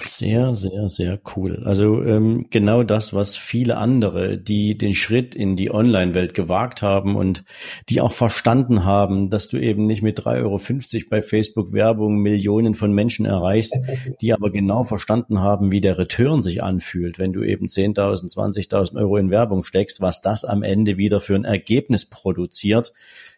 Sehr, 0.00 0.54
sehr, 0.54 0.88
sehr 0.88 1.18
cool. 1.34 1.64
Also 1.64 2.04
ähm, 2.04 2.46
genau 2.50 2.84
das, 2.84 3.14
was 3.14 3.36
viele 3.36 3.78
andere, 3.78 4.38
die 4.38 4.78
den 4.78 4.94
Schritt 4.94 5.34
in 5.34 5.56
die 5.56 5.72
Online-Welt 5.72 6.34
gewagt 6.34 6.82
haben 6.82 7.16
und 7.16 7.42
die 7.88 8.00
auch 8.00 8.12
verstanden 8.12 8.84
haben, 8.84 9.28
dass 9.28 9.48
du 9.48 9.56
eben 9.56 9.86
nicht 9.86 10.02
mit 10.02 10.20
3,50 10.20 10.94
Euro 10.94 11.08
bei 11.10 11.20
Facebook 11.20 11.72
Werbung 11.72 12.18
Millionen 12.18 12.74
von 12.74 12.92
Menschen 12.92 13.26
erreichst, 13.26 13.76
die 14.20 14.32
aber 14.32 14.52
genau 14.52 14.84
verstanden 14.84 15.40
haben, 15.40 15.72
wie 15.72 15.80
der 15.80 15.98
Return 15.98 16.42
sich 16.42 16.62
anfühlt, 16.62 17.18
wenn 17.18 17.32
du 17.32 17.42
eben 17.42 17.66
10.000, 17.66 18.32
20.000 18.32 19.00
Euro 19.00 19.16
in 19.16 19.30
Werbung 19.30 19.64
steckst, 19.64 20.00
was 20.00 20.20
das 20.20 20.44
am 20.44 20.62
Ende 20.62 20.96
wieder 20.96 21.20
für 21.20 21.34
ein 21.34 21.44
Ergebnis 21.44 22.06
produziert, 22.06 22.92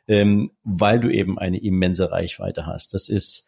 ähm, 0.09 0.51
weil 0.63 1.01
du 1.01 1.09
eben 1.09 1.39
eine 1.39 1.63
immense 1.63 2.11
Reichweite 2.11 2.67
hast. 2.67 2.93
Das 2.93 3.09
ist 3.09 3.47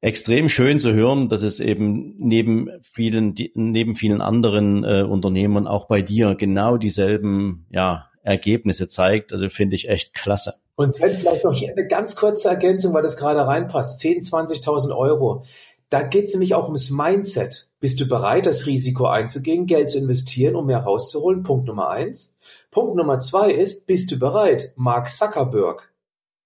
extrem 0.00 0.48
schön 0.48 0.80
zu 0.80 0.92
hören, 0.92 1.28
dass 1.28 1.42
es 1.42 1.60
eben 1.60 2.14
neben 2.18 2.70
vielen, 2.82 3.34
neben 3.54 3.96
vielen 3.96 4.20
anderen 4.20 4.84
äh, 4.84 5.02
Unternehmen 5.02 5.66
auch 5.66 5.86
bei 5.86 6.02
dir 6.02 6.34
genau 6.34 6.76
dieselben 6.76 7.66
ja, 7.70 8.08
Ergebnisse 8.22 8.88
zeigt. 8.88 9.32
Also 9.32 9.48
finde 9.48 9.76
ich 9.76 9.88
echt 9.88 10.14
klasse. 10.14 10.54
Und 10.76 10.94
Sven, 10.94 11.16
vielleicht 11.18 11.44
noch 11.44 11.54
hier 11.54 11.72
eine 11.72 11.86
ganz 11.86 12.14
kurze 12.14 12.48
Ergänzung, 12.48 12.94
weil 12.94 13.02
das 13.02 13.16
gerade 13.16 13.46
reinpasst. 13.46 13.98
10, 13.98 14.20
20.000 14.20 14.96
Euro. 14.96 15.44
Da 15.90 16.02
geht 16.02 16.26
es 16.26 16.34
nämlich 16.34 16.54
auch 16.54 16.66
ums 16.66 16.90
Mindset. 16.90 17.68
Bist 17.80 18.00
du 18.00 18.06
bereit, 18.06 18.46
das 18.46 18.66
Risiko 18.66 19.06
einzugehen, 19.06 19.66
Geld 19.66 19.90
zu 19.90 19.98
investieren, 19.98 20.54
um 20.54 20.66
mehr 20.66 20.78
rauszuholen? 20.78 21.42
Punkt 21.42 21.66
Nummer 21.66 21.88
eins. 21.88 22.36
Punkt 22.70 22.94
Nummer 22.94 23.18
zwei 23.18 23.50
ist, 23.50 23.86
bist 23.86 24.10
du 24.10 24.18
bereit, 24.18 24.72
Mark 24.76 25.08
Zuckerberg 25.08 25.90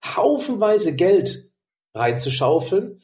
haufenweise 0.05 0.97
Geld 0.97 1.51
reinzuschaufeln, 1.95 3.03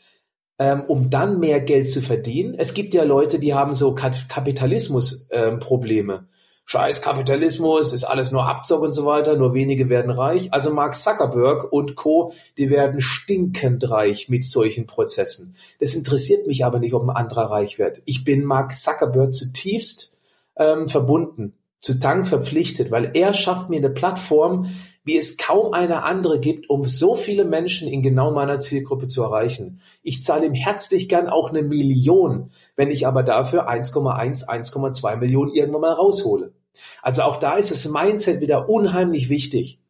ähm, 0.59 0.83
um 0.87 1.11
dann 1.11 1.39
mehr 1.39 1.61
Geld 1.61 1.89
zu 1.89 2.03
verdienen. 2.03 2.57
Es 2.57 2.75
gibt 2.75 2.95
ja 2.95 3.05
Leute, 3.05 3.39
die 3.39 3.55
haben 3.55 3.75
so 3.75 3.95
Kapitalismus-Probleme. 3.95 6.15
Ähm, 6.15 6.27
Scheiß 6.71 7.01
Kapitalismus, 7.01 7.95
ist 7.95 8.05
alles 8.05 8.31
nur 8.31 8.47
Abzug 8.47 8.83
und 8.83 8.93
so 8.93 9.07
weiter, 9.07 9.37
nur 9.37 9.55
wenige 9.55 9.89
werden 9.89 10.11
reich. 10.11 10.53
Also 10.53 10.71
Mark 10.71 10.95
Zuckerberg 10.95 11.73
und 11.73 11.97
Co., 11.97 12.35
die 12.59 12.69
werden 12.69 13.01
stinkend 13.01 13.91
reich 13.91 14.29
mit 14.29 14.45
solchen 14.45 14.85
Prozessen. 14.85 15.57
Das 15.81 15.95
interessiert 15.95 16.47
mich 16.47 16.67
aber 16.67 16.79
nicht, 16.79 16.93
ob 16.93 17.05
ein 17.05 17.17
anderer 17.17 17.51
reich 17.51 17.79
wird. 17.79 18.03
Ich 18.05 18.23
bin 18.23 18.45
Mark 18.45 18.75
Zuckerberg 18.75 19.35
zutiefst 19.35 20.19
ähm, 20.57 20.91
verbunden, 20.91 21.55
zu 21.81 21.95
Dank 21.95 22.29
verpflichtet, 22.29 22.91
weil 22.91 23.13
er 23.15 23.33
schafft 23.33 23.71
mir 23.71 23.79
eine 23.79 23.89
Plattform, 23.89 24.69
wie 25.09 25.17
es 25.17 25.39
kaum 25.39 25.73
eine 25.73 26.05
andere 26.05 26.39
gibt, 26.39 26.69
um 26.69 26.85
so 26.85 27.15
viele 27.15 27.47
Menschen 27.47 27.89
in 27.89 28.03
genau 28.03 28.31
meiner 28.31 28.61
Zielgruppe 28.61 29.07
zu 29.07 29.23
erreichen. 29.23 29.81
Ich 30.03 30.23
zahle 30.23 30.45
ihm 30.45 30.53
herzlich 30.53 31.09
gern 31.09 31.29
auch 31.29 31.49
eine 31.49 31.63
Million, 31.63 32.53
wenn 32.77 32.91
ich 32.91 33.07
aber 33.07 33.23
dafür 33.23 33.71
1,1, 33.71 34.47
1,2 34.47 35.17
Millionen 35.17 35.51
irgendwann 35.55 35.81
mal 35.81 35.95
raushole. 35.95 36.53
Also 37.01 37.23
auch 37.23 37.37
da 37.37 37.57
ist 37.57 37.71
das 37.71 37.89
Mindset 37.89 38.43
wieder 38.43 38.69
unheimlich 38.69 39.31
wichtig. 39.31 39.81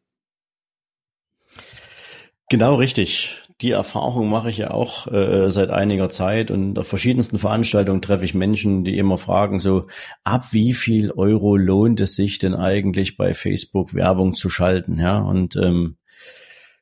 Genau 2.49 2.75
richtig. 2.75 3.43
Die 3.61 3.71
Erfahrung 3.71 4.29
mache 4.29 4.49
ich 4.49 4.57
ja 4.57 4.71
auch 4.71 5.07
äh, 5.07 5.51
seit 5.51 5.69
einiger 5.69 6.07
Zeit 6.09 6.49
und 6.49 6.79
auf 6.79 6.87
verschiedensten 6.87 7.37
Veranstaltungen 7.37 8.01
treffe 8.01 8.23
ich 8.23 8.33
Menschen, 8.33 8.85
die 8.85 8.97
immer 8.97 9.17
fragen 9.17 9.59
so, 9.59 9.87
ab 10.23 10.53
wie 10.53 10.73
viel 10.73 11.11
Euro 11.11 11.57
lohnt 11.57 11.99
es 11.99 12.15
sich 12.15 12.39
denn 12.39 12.55
eigentlich 12.55 13.17
bei 13.17 13.33
Facebook 13.33 13.93
Werbung 13.93 14.33
zu 14.33 14.49
schalten? 14.49 14.97
Ja, 14.97 15.19
und 15.19 15.57
ähm, 15.57 15.97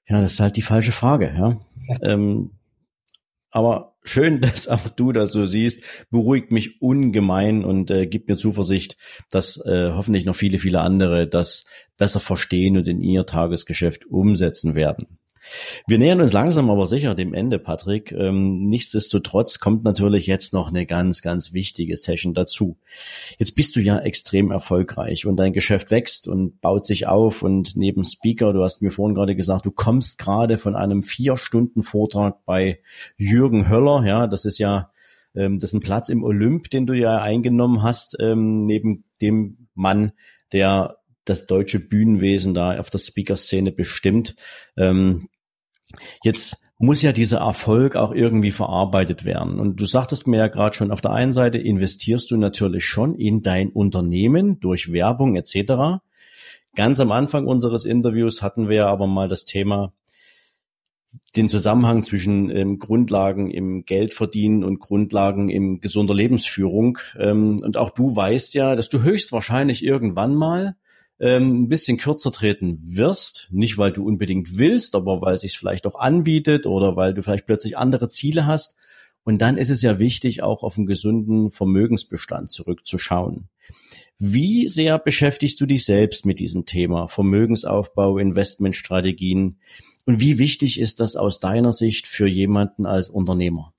ja, 0.07 0.21
das 0.21 0.33
ist 0.33 0.39
halt 0.39 0.55
die 0.55 0.61
falsche 0.61 0.91
Frage. 0.91 1.33
Ja. 1.35 1.59
Ähm, 2.03 2.51
aber 3.49 3.95
schön, 4.03 4.39
dass 4.41 4.67
auch 4.67 4.87
du 4.87 5.11
das 5.11 5.31
so 5.31 5.47
siehst, 5.47 5.83
beruhigt 6.11 6.51
mich 6.51 6.79
ungemein 6.79 7.65
und 7.65 7.89
äh, 7.89 8.05
gibt 8.05 8.29
mir 8.29 8.37
Zuversicht, 8.37 8.97
dass 9.31 9.57
äh, 9.65 9.91
hoffentlich 9.93 10.25
noch 10.25 10.35
viele, 10.35 10.59
viele 10.59 10.81
andere 10.81 11.27
das 11.27 11.65
besser 11.97 12.19
verstehen 12.19 12.77
und 12.77 12.87
in 12.87 13.01
ihr 13.01 13.25
Tagesgeschäft 13.25 14.05
umsetzen 14.05 14.75
werden. 14.75 15.17
Wir 15.87 15.97
nähern 15.97 16.21
uns 16.21 16.33
langsam 16.33 16.69
aber 16.69 16.87
sicher 16.87 17.15
dem 17.15 17.33
Ende, 17.33 17.59
Patrick. 17.59 18.11
Ähm, 18.11 18.67
nichtsdestotrotz 18.67 19.59
kommt 19.59 19.83
natürlich 19.83 20.27
jetzt 20.27 20.53
noch 20.53 20.69
eine 20.69 20.85
ganz, 20.85 21.21
ganz 21.21 21.53
wichtige 21.53 21.97
Session 21.97 22.33
dazu. 22.33 22.77
Jetzt 23.37 23.55
bist 23.55 23.75
du 23.75 23.81
ja 23.81 23.99
extrem 23.99 24.51
erfolgreich 24.51 25.25
und 25.25 25.37
dein 25.37 25.53
Geschäft 25.53 25.91
wächst 25.91 26.27
und 26.27 26.61
baut 26.61 26.85
sich 26.85 27.07
auf 27.07 27.43
und 27.43 27.75
neben 27.75 28.03
Speaker, 28.03 28.53
du 28.53 28.63
hast 28.63 28.81
mir 28.81 28.91
vorhin 28.91 29.15
gerade 29.15 29.35
gesagt, 29.35 29.65
du 29.65 29.71
kommst 29.71 30.17
gerade 30.17 30.57
von 30.57 30.75
einem 30.75 31.03
vier 31.03 31.37
Stunden 31.37 31.83
Vortrag 31.83 32.45
bei 32.45 32.79
Jürgen 33.17 33.69
Höller. 33.69 34.05
Ja, 34.05 34.27
das 34.27 34.45
ist 34.45 34.59
ja 34.59 34.91
ähm, 35.37 35.59
das 35.59 35.69
ist 35.69 35.75
ein 35.75 35.81
Platz 35.81 36.09
im 36.09 36.23
Olymp, 36.23 36.69
den 36.69 36.85
du 36.85 36.93
ja 36.93 37.21
eingenommen 37.21 37.83
hast, 37.83 38.17
ähm, 38.19 38.61
neben 38.61 39.05
dem 39.21 39.67
Mann, 39.75 40.11
der 40.51 40.97
das 41.23 41.45
deutsche 41.45 41.79
Bühnenwesen 41.79 42.53
da 42.53 42.79
auf 42.79 42.89
der 42.89 42.99
Speaker-Szene 42.99 43.71
bestimmt. 43.71 44.35
Jetzt 46.23 46.57
muss 46.79 47.01
ja 47.01 47.11
dieser 47.11 47.39
Erfolg 47.39 47.95
auch 47.95 48.13
irgendwie 48.13 48.51
verarbeitet 48.51 49.25
werden. 49.25 49.59
Und 49.59 49.81
du 49.81 49.85
sagtest 49.85 50.27
mir 50.27 50.37
ja 50.37 50.47
gerade 50.47 50.75
schon, 50.75 50.91
auf 50.91 51.01
der 51.01 51.11
einen 51.11 51.33
Seite 51.33 51.57
investierst 51.57 52.29
du 52.29 52.37
natürlich 52.37 52.85
schon 52.85 53.15
in 53.15 53.41
dein 53.41 53.69
Unternehmen 53.69 54.59
durch 54.59 54.91
Werbung 54.91 55.35
etc. 55.35 56.03
Ganz 56.75 56.99
am 56.99 57.11
Anfang 57.11 57.47
unseres 57.47 57.83
Interviews 57.85 58.43
hatten 58.43 58.69
wir 58.69 58.85
aber 58.87 59.07
mal 59.07 59.27
das 59.27 59.45
Thema, 59.45 59.91
den 61.35 61.49
Zusammenhang 61.49 62.03
zwischen 62.03 62.49
ähm, 62.51 62.77
Grundlagen 62.77 63.49
im 63.49 63.85
Geldverdienen 63.85 64.63
und 64.63 64.79
Grundlagen 64.79 65.49
im 65.49 65.79
gesunder 65.81 66.13
Lebensführung. 66.13 66.99
Ähm, 67.17 67.57
und 67.63 67.77
auch 67.77 67.89
du 67.89 68.15
weißt 68.15 68.53
ja, 68.53 68.75
dass 68.75 68.89
du 68.89 69.01
höchstwahrscheinlich 69.01 69.83
irgendwann 69.83 70.35
mal 70.35 70.75
ähm, 71.19 71.63
ein 71.63 71.69
bisschen 71.69 71.97
kürzer 71.97 72.31
treten 72.31 72.79
wirst. 72.83 73.47
Nicht, 73.51 73.77
weil 73.77 73.91
du 73.91 74.05
unbedingt 74.05 74.57
willst, 74.57 74.95
aber 74.95 75.21
weil 75.21 75.35
es 75.35 75.41
sich 75.41 75.57
vielleicht 75.57 75.87
auch 75.87 75.95
anbietet 75.95 76.65
oder 76.65 76.95
weil 76.95 77.13
du 77.13 77.23
vielleicht 77.23 77.45
plötzlich 77.45 77.77
andere 77.77 78.07
Ziele 78.07 78.45
hast. 78.45 78.75
Und 79.23 79.41
dann 79.41 79.57
ist 79.57 79.69
es 79.69 79.81
ja 79.81 79.99
wichtig, 79.99 80.41
auch 80.41 80.63
auf 80.63 80.77
einen 80.77 80.87
gesunden 80.87 81.51
Vermögensbestand 81.51 82.49
zurückzuschauen. 82.49 83.49
Wie 84.19 84.67
sehr 84.67 84.97
beschäftigst 84.99 85.59
du 85.59 85.65
dich 85.65 85.83
selbst 85.83 86.25
mit 86.25 86.39
diesem 86.39 86.65
Thema 86.65 87.07
Vermögensaufbau, 87.07 88.17
Investmentstrategien? 88.17 89.59
Und 90.05 90.21
wie 90.21 90.39
wichtig 90.39 90.79
ist 90.79 91.01
das 91.01 91.17
aus 91.17 91.41
deiner 91.41 91.73
Sicht 91.73 92.07
für 92.07 92.27
jemanden 92.27 92.85
als 92.85 93.09
Unternehmer? 93.09 93.73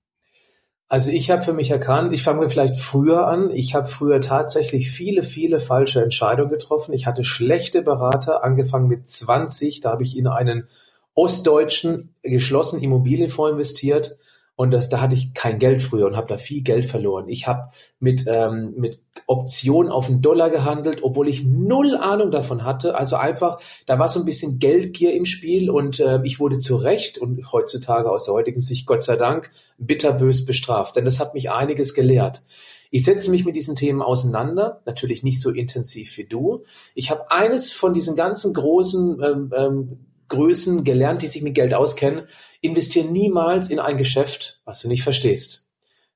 Also 0.90 1.10
ich 1.10 1.30
habe 1.30 1.42
für 1.42 1.52
mich 1.52 1.70
erkannt, 1.70 2.14
ich 2.14 2.22
fange 2.22 2.48
vielleicht 2.48 2.80
früher 2.80 3.26
an. 3.26 3.50
Ich 3.50 3.74
habe 3.74 3.86
früher 3.86 4.22
tatsächlich 4.22 4.90
viele, 4.90 5.22
viele 5.22 5.60
falsche 5.60 6.02
Entscheidungen 6.02 6.50
getroffen. 6.50 6.94
Ich 6.94 7.06
hatte 7.06 7.24
schlechte 7.24 7.82
Berater, 7.82 8.42
angefangen 8.42 8.88
mit 8.88 9.06
20. 9.06 9.82
Da 9.82 9.90
habe 9.90 10.02
ich 10.02 10.16
in 10.16 10.26
einen 10.26 10.66
ostdeutschen 11.14 12.14
geschlossenen 12.22 12.82
Immobilienfonds 12.82 13.52
investiert. 13.52 14.16
Und 14.58 14.72
das, 14.72 14.88
da 14.88 15.00
hatte 15.00 15.14
ich 15.14 15.34
kein 15.34 15.60
Geld 15.60 15.80
früher 15.80 16.08
und 16.08 16.16
habe 16.16 16.26
da 16.26 16.36
viel 16.36 16.62
Geld 16.62 16.84
verloren. 16.84 17.28
Ich 17.28 17.46
habe 17.46 17.70
mit, 18.00 18.24
ähm, 18.26 18.74
mit 18.76 19.00
Option 19.28 19.88
auf 19.88 20.08
den 20.08 20.20
Dollar 20.20 20.50
gehandelt, 20.50 20.98
obwohl 21.04 21.28
ich 21.28 21.44
null 21.44 21.96
Ahnung 21.96 22.32
davon 22.32 22.64
hatte. 22.64 22.96
Also 22.96 23.14
einfach, 23.14 23.60
da 23.86 24.00
war 24.00 24.08
so 24.08 24.18
ein 24.18 24.24
bisschen 24.24 24.58
Geldgier 24.58 25.14
im 25.14 25.26
Spiel 25.26 25.70
und 25.70 26.00
äh, 26.00 26.18
ich 26.24 26.40
wurde 26.40 26.58
zu 26.58 26.74
Recht 26.74 27.18
und 27.18 27.52
heutzutage 27.52 28.10
aus 28.10 28.24
der 28.24 28.34
heutigen 28.34 28.60
Sicht, 28.60 28.84
Gott 28.88 29.04
sei 29.04 29.14
Dank, 29.14 29.52
bitterbös 29.78 30.44
bestraft. 30.44 30.96
Denn 30.96 31.04
das 31.04 31.20
hat 31.20 31.34
mich 31.34 31.52
einiges 31.52 31.94
gelehrt. 31.94 32.42
Ich 32.90 33.04
setze 33.04 33.30
mich 33.30 33.44
mit 33.44 33.54
diesen 33.54 33.76
Themen 33.76 34.02
auseinander, 34.02 34.82
natürlich 34.86 35.22
nicht 35.22 35.40
so 35.40 35.50
intensiv 35.50 36.16
wie 36.16 36.26
du. 36.26 36.64
Ich 36.96 37.12
habe 37.12 37.30
eines 37.30 37.70
von 37.70 37.94
diesen 37.94 38.16
ganzen 38.16 38.54
großen 38.54 39.22
ähm, 39.22 39.52
ähm, 39.56 39.98
Größen 40.26 40.82
gelernt, 40.82 41.22
die 41.22 41.26
sich 41.26 41.42
mit 41.42 41.54
Geld 41.54 41.74
auskennen. 41.74 42.22
Investiere 42.60 43.06
niemals 43.06 43.70
in 43.70 43.78
ein 43.78 43.96
Geschäft, 43.96 44.60
was 44.64 44.80
du 44.80 44.88
nicht 44.88 45.02
verstehst. 45.02 45.66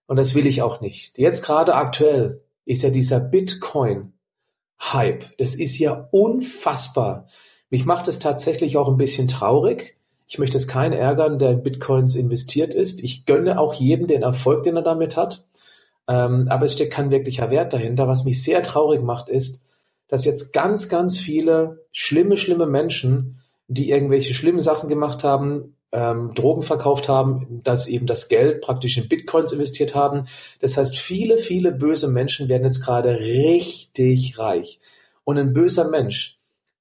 Und 0.06 0.16
das 0.16 0.34
will 0.34 0.46
ich 0.46 0.62
auch 0.62 0.80
nicht. 0.80 1.18
Jetzt 1.18 1.44
gerade 1.44 1.74
aktuell 1.74 2.42
ist 2.64 2.82
ja 2.82 2.90
dieser 2.90 3.20
Bitcoin-Hype. 3.20 5.36
Das 5.38 5.54
ist 5.54 5.78
ja 5.78 6.08
unfassbar. 6.10 7.28
Mich 7.70 7.84
macht 7.84 8.08
es 8.08 8.18
tatsächlich 8.18 8.76
auch 8.76 8.88
ein 8.88 8.96
bisschen 8.96 9.28
traurig. 9.28 9.96
Ich 10.26 10.38
möchte 10.38 10.56
es 10.56 10.68
keinen 10.68 10.92
ärgern, 10.92 11.38
der 11.38 11.52
in 11.52 11.62
Bitcoins 11.62 12.16
investiert 12.16 12.74
ist. 12.74 13.02
Ich 13.02 13.24
gönne 13.24 13.58
auch 13.58 13.74
jedem 13.74 14.06
den 14.06 14.22
Erfolg, 14.22 14.62
den 14.62 14.76
er 14.76 14.82
damit 14.82 15.16
hat. 15.16 15.44
Ähm, 16.08 16.48
aber 16.48 16.64
es 16.64 16.74
steckt 16.74 16.92
kein 16.92 17.10
wirklicher 17.10 17.50
Wert 17.50 17.72
dahinter. 17.72 18.08
Was 18.08 18.24
mich 18.24 18.42
sehr 18.42 18.62
traurig 18.62 19.02
macht, 19.02 19.28
ist, 19.28 19.64
dass 20.08 20.24
jetzt 20.24 20.52
ganz, 20.52 20.88
ganz 20.88 21.18
viele 21.18 21.86
schlimme, 21.92 22.36
schlimme 22.36 22.66
Menschen, 22.66 23.40
die 23.68 23.90
irgendwelche 23.90 24.34
schlimmen 24.34 24.60
Sachen 24.60 24.88
gemacht 24.88 25.24
haben, 25.24 25.76
ähm, 25.92 26.32
Drogen 26.34 26.62
verkauft 26.62 27.08
haben, 27.08 27.60
dass 27.62 27.86
eben 27.86 28.06
das 28.06 28.28
Geld 28.28 28.62
praktisch 28.62 28.96
in 28.96 29.08
Bitcoins 29.08 29.52
investiert 29.52 29.94
haben. 29.94 30.26
Das 30.60 30.76
heißt, 30.76 30.96
viele, 30.96 31.38
viele 31.38 31.70
böse 31.70 32.08
Menschen 32.08 32.48
werden 32.48 32.64
jetzt 32.64 32.82
gerade 32.82 33.18
richtig 33.18 34.38
reich. 34.38 34.80
Und 35.24 35.38
ein 35.38 35.52
böser 35.52 35.88
Mensch, 35.88 36.38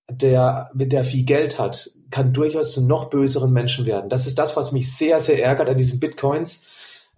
der, 0.09 0.71
der 0.73 1.03
viel 1.03 1.23
Geld 1.23 1.59
hat, 1.59 1.91
kann 2.09 2.33
durchaus 2.33 2.73
zu 2.73 2.85
noch 2.85 3.09
böseren 3.09 3.51
Menschen 3.51 3.85
werden. 3.85 4.09
Das 4.09 4.27
ist 4.27 4.39
das, 4.39 4.57
was 4.57 4.71
mich 4.71 4.93
sehr, 4.95 5.19
sehr 5.19 5.43
ärgert 5.43 5.69
an 5.69 5.77
diesen 5.77 5.99
Bitcoins. 5.99 6.63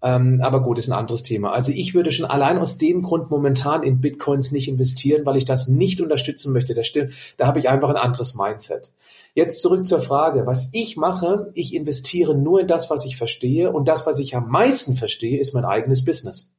Ähm, 0.03 0.41
aber 0.43 0.61
gut, 0.61 0.77
ist 0.77 0.89
ein 0.89 0.99
anderes 0.99 1.23
Thema. 1.23 1.53
Also 1.53 1.71
ich 1.71 1.93
würde 1.93 2.11
schon 2.11 2.25
allein 2.25 2.57
aus 2.57 2.77
dem 2.77 3.01
Grund 3.03 3.31
momentan 3.31 3.83
in 3.83 4.01
Bitcoins 4.01 4.51
nicht 4.51 4.67
investieren, 4.67 5.25
weil 5.25 5.37
ich 5.37 5.45
das 5.45 5.69
nicht 5.69 6.01
unterstützen 6.01 6.51
möchte. 6.51 6.73
Da, 6.73 6.83
stimmt, 6.83 7.13
da 7.37 7.47
habe 7.47 7.59
ich 7.59 7.69
einfach 7.69 7.89
ein 7.89 7.95
anderes 7.95 8.35
Mindset. 8.35 8.91
Jetzt 9.33 9.61
zurück 9.61 9.85
zur 9.85 10.01
Frage. 10.01 10.45
Was 10.45 10.67
ich 10.73 10.97
mache, 10.97 11.51
ich 11.53 11.73
investiere 11.73 12.35
nur 12.35 12.59
in 12.59 12.67
das, 12.67 12.89
was 12.89 13.05
ich 13.05 13.15
verstehe. 13.15 13.71
Und 13.71 13.87
das, 13.87 14.05
was 14.05 14.19
ich 14.19 14.35
am 14.35 14.49
meisten 14.49 14.97
verstehe, 14.97 15.39
ist 15.39 15.53
mein 15.53 15.63
eigenes 15.63 16.03
Business. 16.03 16.53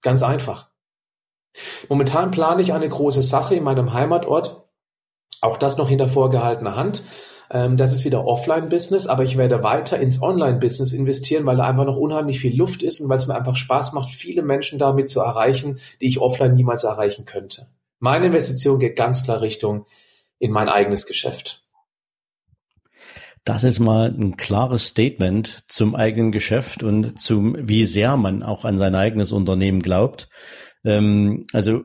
Ganz 0.00 0.22
einfach. 0.22 0.70
Momentan 1.90 2.30
plane 2.30 2.62
ich 2.62 2.72
eine 2.72 2.88
große 2.88 3.22
Sache 3.22 3.54
in 3.54 3.64
meinem 3.64 3.92
Heimatort. 3.92 4.66
Auch 5.42 5.58
das 5.58 5.76
noch 5.76 5.90
hinter 5.90 6.08
vorgehaltener 6.08 6.74
Hand. 6.74 7.04
Ähm, 7.50 7.76
das 7.76 7.92
ist 7.92 8.04
wieder 8.04 8.26
Offline-Business, 8.26 9.06
aber 9.06 9.22
ich 9.22 9.36
werde 9.36 9.62
weiter 9.62 9.98
ins 9.98 10.22
Online-Business 10.22 10.92
investieren, 10.92 11.46
weil 11.46 11.56
da 11.56 11.66
einfach 11.66 11.84
noch 11.84 11.96
unheimlich 11.96 12.40
viel 12.40 12.56
Luft 12.56 12.82
ist 12.82 13.00
und 13.00 13.08
weil 13.08 13.18
es 13.18 13.26
mir 13.26 13.34
einfach 13.34 13.56
Spaß 13.56 13.92
macht, 13.92 14.10
viele 14.10 14.42
Menschen 14.42 14.78
damit 14.78 15.08
zu 15.10 15.20
erreichen, 15.20 15.78
die 16.00 16.08
ich 16.08 16.20
offline 16.20 16.54
niemals 16.54 16.84
erreichen 16.84 17.24
könnte. 17.24 17.68
Meine 17.98 18.26
Investition 18.26 18.78
geht 18.78 18.96
ganz 18.96 19.24
klar 19.24 19.40
Richtung 19.40 19.86
in 20.38 20.50
mein 20.50 20.68
eigenes 20.68 21.06
Geschäft. 21.06 21.64
Das 23.44 23.62
ist 23.62 23.78
mal 23.78 24.08
ein 24.08 24.38
klares 24.38 24.88
Statement 24.88 25.64
zum 25.68 25.94
eigenen 25.94 26.32
Geschäft 26.32 26.82
und 26.82 27.20
zum, 27.20 27.56
wie 27.60 27.84
sehr 27.84 28.16
man 28.16 28.42
auch 28.42 28.64
an 28.64 28.78
sein 28.78 28.94
eigenes 28.94 29.32
Unternehmen 29.32 29.80
glaubt. 29.80 30.28
Ähm, 30.82 31.44
also 31.52 31.84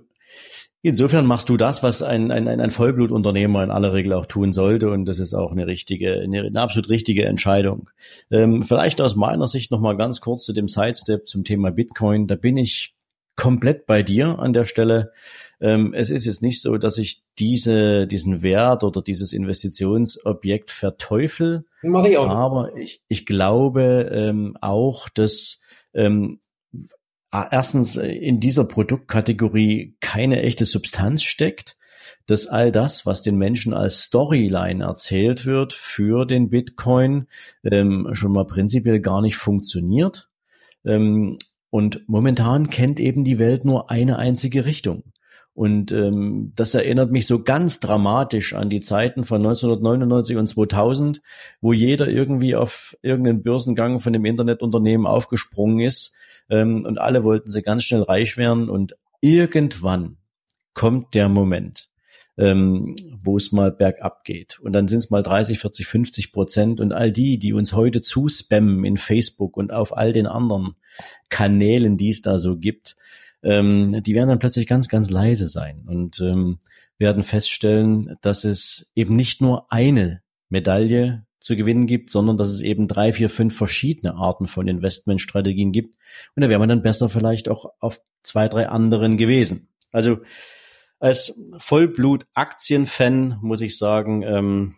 Insofern 0.81 1.25
machst 1.25 1.49
du 1.49 1.57
das, 1.57 1.83
was 1.83 2.01
ein, 2.01 2.31
ein, 2.31 2.47
ein 2.47 2.71
Vollblutunternehmer 2.71 3.63
in 3.63 3.71
aller 3.71 3.91
Regel 3.91 4.13
auch 4.13 4.25
tun 4.25 4.53
sollte. 4.53 4.89
Und 4.89 5.05
das 5.05 5.19
ist 5.19 5.33
auch 5.33 5.51
eine 5.51 5.67
richtige, 5.67 6.21
eine, 6.21 6.43
eine 6.43 6.61
absolut 6.61 6.89
richtige 6.89 7.25
Entscheidung. 7.25 7.89
Ähm, 8.31 8.63
vielleicht 8.63 9.01
aus 9.01 9.15
meiner 9.15 9.49
Sicht 9.49 9.71
nochmal 9.71 9.97
ganz 9.97 10.21
kurz 10.21 10.45
zu 10.45 10.53
dem 10.53 10.69
Sidestep 10.69 11.27
zum 11.27 11.43
Thema 11.43 11.71
Bitcoin. 11.71 12.27
Da 12.27 12.35
bin 12.35 12.55
ich 12.55 12.95
komplett 13.35 13.87
bei 13.87 14.03
dir 14.03 14.39
an 14.39 14.53
der 14.53 14.63
Stelle. 14.63 15.11
Ähm, 15.59 15.93
es 15.93 16.09
ist 16.09 16.25
jetzt 16.25 16.41
nicht 16.41 16.61
so, 16.61 16.77
dass 16.77 16.97
ich 16.97 17.23
diese, 17.37 18.07
diesen 18.07 18.41
Wert 18.41 18.85
oder 18.85 19.01
dieses 19.01 19.33
Investitionsobjekt 19.33 20.71
verteufel. 20.71 21.65
Mach 21.81 22.05
ich 22.05 22.17
auch. 22.17 22.29
Aber 22.29 22.75
ich, 22.77 23.01
ich 23.09 23.25
glaube 23.25 24.09
ähm, 24.13 24.57
auch, 24.61 25.09
dass 25.09 25.59
ähm, 25.93 26.39
erstens 27.31 27.95
in 27.95 28.39
dieser 28.39 28.65
Produktkategorie 28.65 29.95
keine 30.01 30.41
echte 30.41 30.65
Substanz 30.65 31.23
steckt, 31.23 31.77
dass 32.25 32.47
all 32.47 32.71
das, 32.71 33.05
was 33.05 33.21
den 33.21 33.37
Menschen 33.37 33.73
als 33.73 34.03
Storyline 34.03 34.83
erzählt 34.83 35.45
wird 35.45 35.73
für 35.73 36.25
den 36.25 36.49
Bitcoin, 36.49 37.27
ähm, 37.63 38.09
schon 38.13 38.31
mal 38.31 38.45
prinzipiell 38.45 38.99
gar 38.99 39.21
nicht 39.21 39.37
funktioniert. 39.37 40.29
Ähm, 40.85 41.37
und 41.71 42.01
momentan 42.07 42.69
kennt 42.69 42.99
eben 42.99 43.23
die 43.23 43.39
Welt 43.39 43.65
nur 43.65 43.91
eine 43.91 44.17
einzige 44.17 44.65
Richtung. 44.65 45.03
Und 45.53 45.91
ähm, 45.91 46.53
das 46.55 46.73
erinnert 46.73 47.11
mich 47.11 47.27
so 47.27 47.43
ganz 47.43 47.79
dramatisch 47.79 48.53
an 48.53 48.69
die 48.69 48.79
Zeiten 48.79 49.23
von 49.23 49.41
1999 49.41 50.37
und 50.37 50.47
2000, 50.47 51.21
wo 51.59 51.73
jeder 51.73 52.07
irgendwie 52.07 52.55
auf 52.55 52.95
irgendeinen 53.01 53.43
Börsengang 53.43 53.99
von 53.99 54.13
dem 54.13 54.25
Internetunternehmen 54.25 55.05
aufgesprungen 55.05 55.79
ist 55.79 56.13
ähm, 56.49 56.85
und 56.85 56.97
alle 56.99 57.23
wollten 57.23 57.49
sie 57.49 57.61
ganz 57.61 57.83
schnell 57.83 58.03
reich 58.03 58.37
werden. 58.37 58.69
Und 58.69 58.95
irgendwann 59.21 60.17
kommt 60.73 61.13
der 61.13 61.29
Moment, 61.29 61.89
ähm, 62.37 62.95
wo 63.21 63.37
es 63.37 63.51
mal 63.51 63.71
bergab 63.71 64.23
geht. 64.23 64.59
Und 64.59 64.73
dann 64.73 64.87
sind 64.87 64.99
es 64.99 65.09
mal 65.09 65.23
30, 65.23 65.59
40, 65.59 65.87
50 65.87 66.31
Prozent. 66.31 66.79
Und 66.79 66.93
all 66.93 67.11
die, 67.11 67.37
die 67.37 67.53
uns 67.53 67.73
heute 67.73 68.01
zuspammen 68.01 68.83
in 68.85 68.97
Facebook 68.97 69.57
und 69.57 69.71
auf 69.71 69.95
all 69.95 70.13
den 70.13 70.27
anderen 70.27 70.75
Kanälen, 71.29 71.97
die 71.97 72.09
es 72.09 72.21
da 72.21 72.39
so 72.39 72.57
gibt, 72.57 72.95
ähm, 73.43 74.03
die 74.03 74.15
werden 74.15 74.29
dann 74.29 74.39
plötzlich 74.39 74.67
ganz, 74.67 74.89
ganz 74.89 75.09
leise 75.09 75.47
sein 75.47 75.85
und 75.87 76.19
ähm, 76.19 76.59
werden 76.97 77.23
feststellen, 77.23 78.17
dass 78.21 78.43
es 78.43 78.91
eben 78.95 79.15
nicht 79.15 79.41
nur 79.41 79.71
eine 79.71 80.21
Medaille 80.49 81.25
zu 81.39 81.55
gewinnen 81.55 81.87
gibt, 81.87 82.09
sondern 82.09 82.37
dass 82.37 82.49
es 82.49 82.61
eben 82.61 82.87
drei, 82.87 83.13
vier, 83.13 83.29
fünf 83.29 83.55
verschiedene 83.55 84.15
Arten 84.15 84.47
von 84.47 84.67
Investmentstrategien 84.67 85.71
gibt. 85.71 85.97
Und 86.35 86.41
da 86.41 86.49
wäre 86.49 86.59
man 86.59 86.69
dann 86.69 86.83
besser 86.83 87.09
vielleicht 87.09 87.49
auch 87.49 87.71
auf 87.79 88.01
zwei, 88.23 88.47
drei 88.47 88.67
anderen 88.67 89.17
gewesen. 89.17 89.69
Also 89.91 90.17
als 90.99 91.39
Vollblut-Aktienfan 91.57 93.39
muss 93.41 93.61
ich 93.61 93.77
sagen, 93.77 94.23
ähm, 94.23 94.75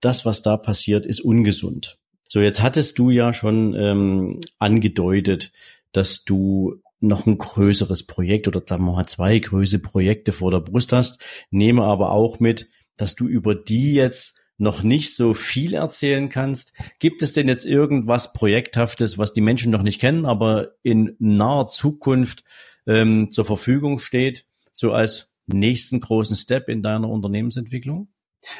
das, 0.00 0.26
was 0.26 0.42
da 0.42 0.56
passiert, 0.56 1.06
ist 1.06 1.20
ungesund. 1.20 1.98
So, 2.28 2.40
jetzt 2.40 2.62
hattest 2.62 2.98
du 2.98 3.10
ja 3.10 3.32
schon 3.32 3.74
ähm, 3.74 4.40
angedeutet, 4.58 5.52
dass 5.92 6.24
du 6.24 6.80
noch 7.00 7.26
ein 7.26 7.38
größeres 7.38 8.06
Projekt 8.06 8.46
oder 8.46 8.62
sagen 8.64 8.84
wir 8.84 8.92
mal 8.92 9.06
zwei 9.06 9.38
größere 9.38 9.80
Projekte 9.80 10.32
vor 10.32 10.50
der 10.50 10.60
Brust 10.60 10.92
hast, 10.92 11.24
nehme 11.50 11.82
aber 11.82 12.12
auch 12.12 12.40
mit, 12.40 12.68
dass 12.96 13.16
du 13.16 13.26
über 13.26 13.54
die 13.54 13.94
jetzt 13.94 14.38
noch 14.62 14.82
nicht 14.84 15.14
so 15.14 15.34
viel 15.34 15.74
erzählen 15.74 16.28
kannst. 16.28 16.72
Gibt 17.00 17.20
es 17.22 17.32
denn 17.32 17.48
jetzt 17.48 17.66
irgendwas 17.66 18.32
Projekthaftes, 18.32 19.18
was 19.18 19.32
die 19.32 19.40
Menschen 19.40 19.72
noch 19.72 19.82
nicht 19.82 20.00
kennen, 20.00 20.24
aber 20.24 20.76
in 20.82 21.16
naher 21.18 21.66
Zukunft 21.66 22.44
ähm, 22.86 23.30
zur 23.30 23.44
Verfügung 23.44 23.98
steht, 23.98 24.46
so 24.72 24.92
als 24.92 25.32
nächsten 25.46 26.00
großen 26.00 26.36
Step 26.36 26.68
in 26.68 26.80
deiner 26.80 27.10
Unternehmensentwicklung? 27.10 28.08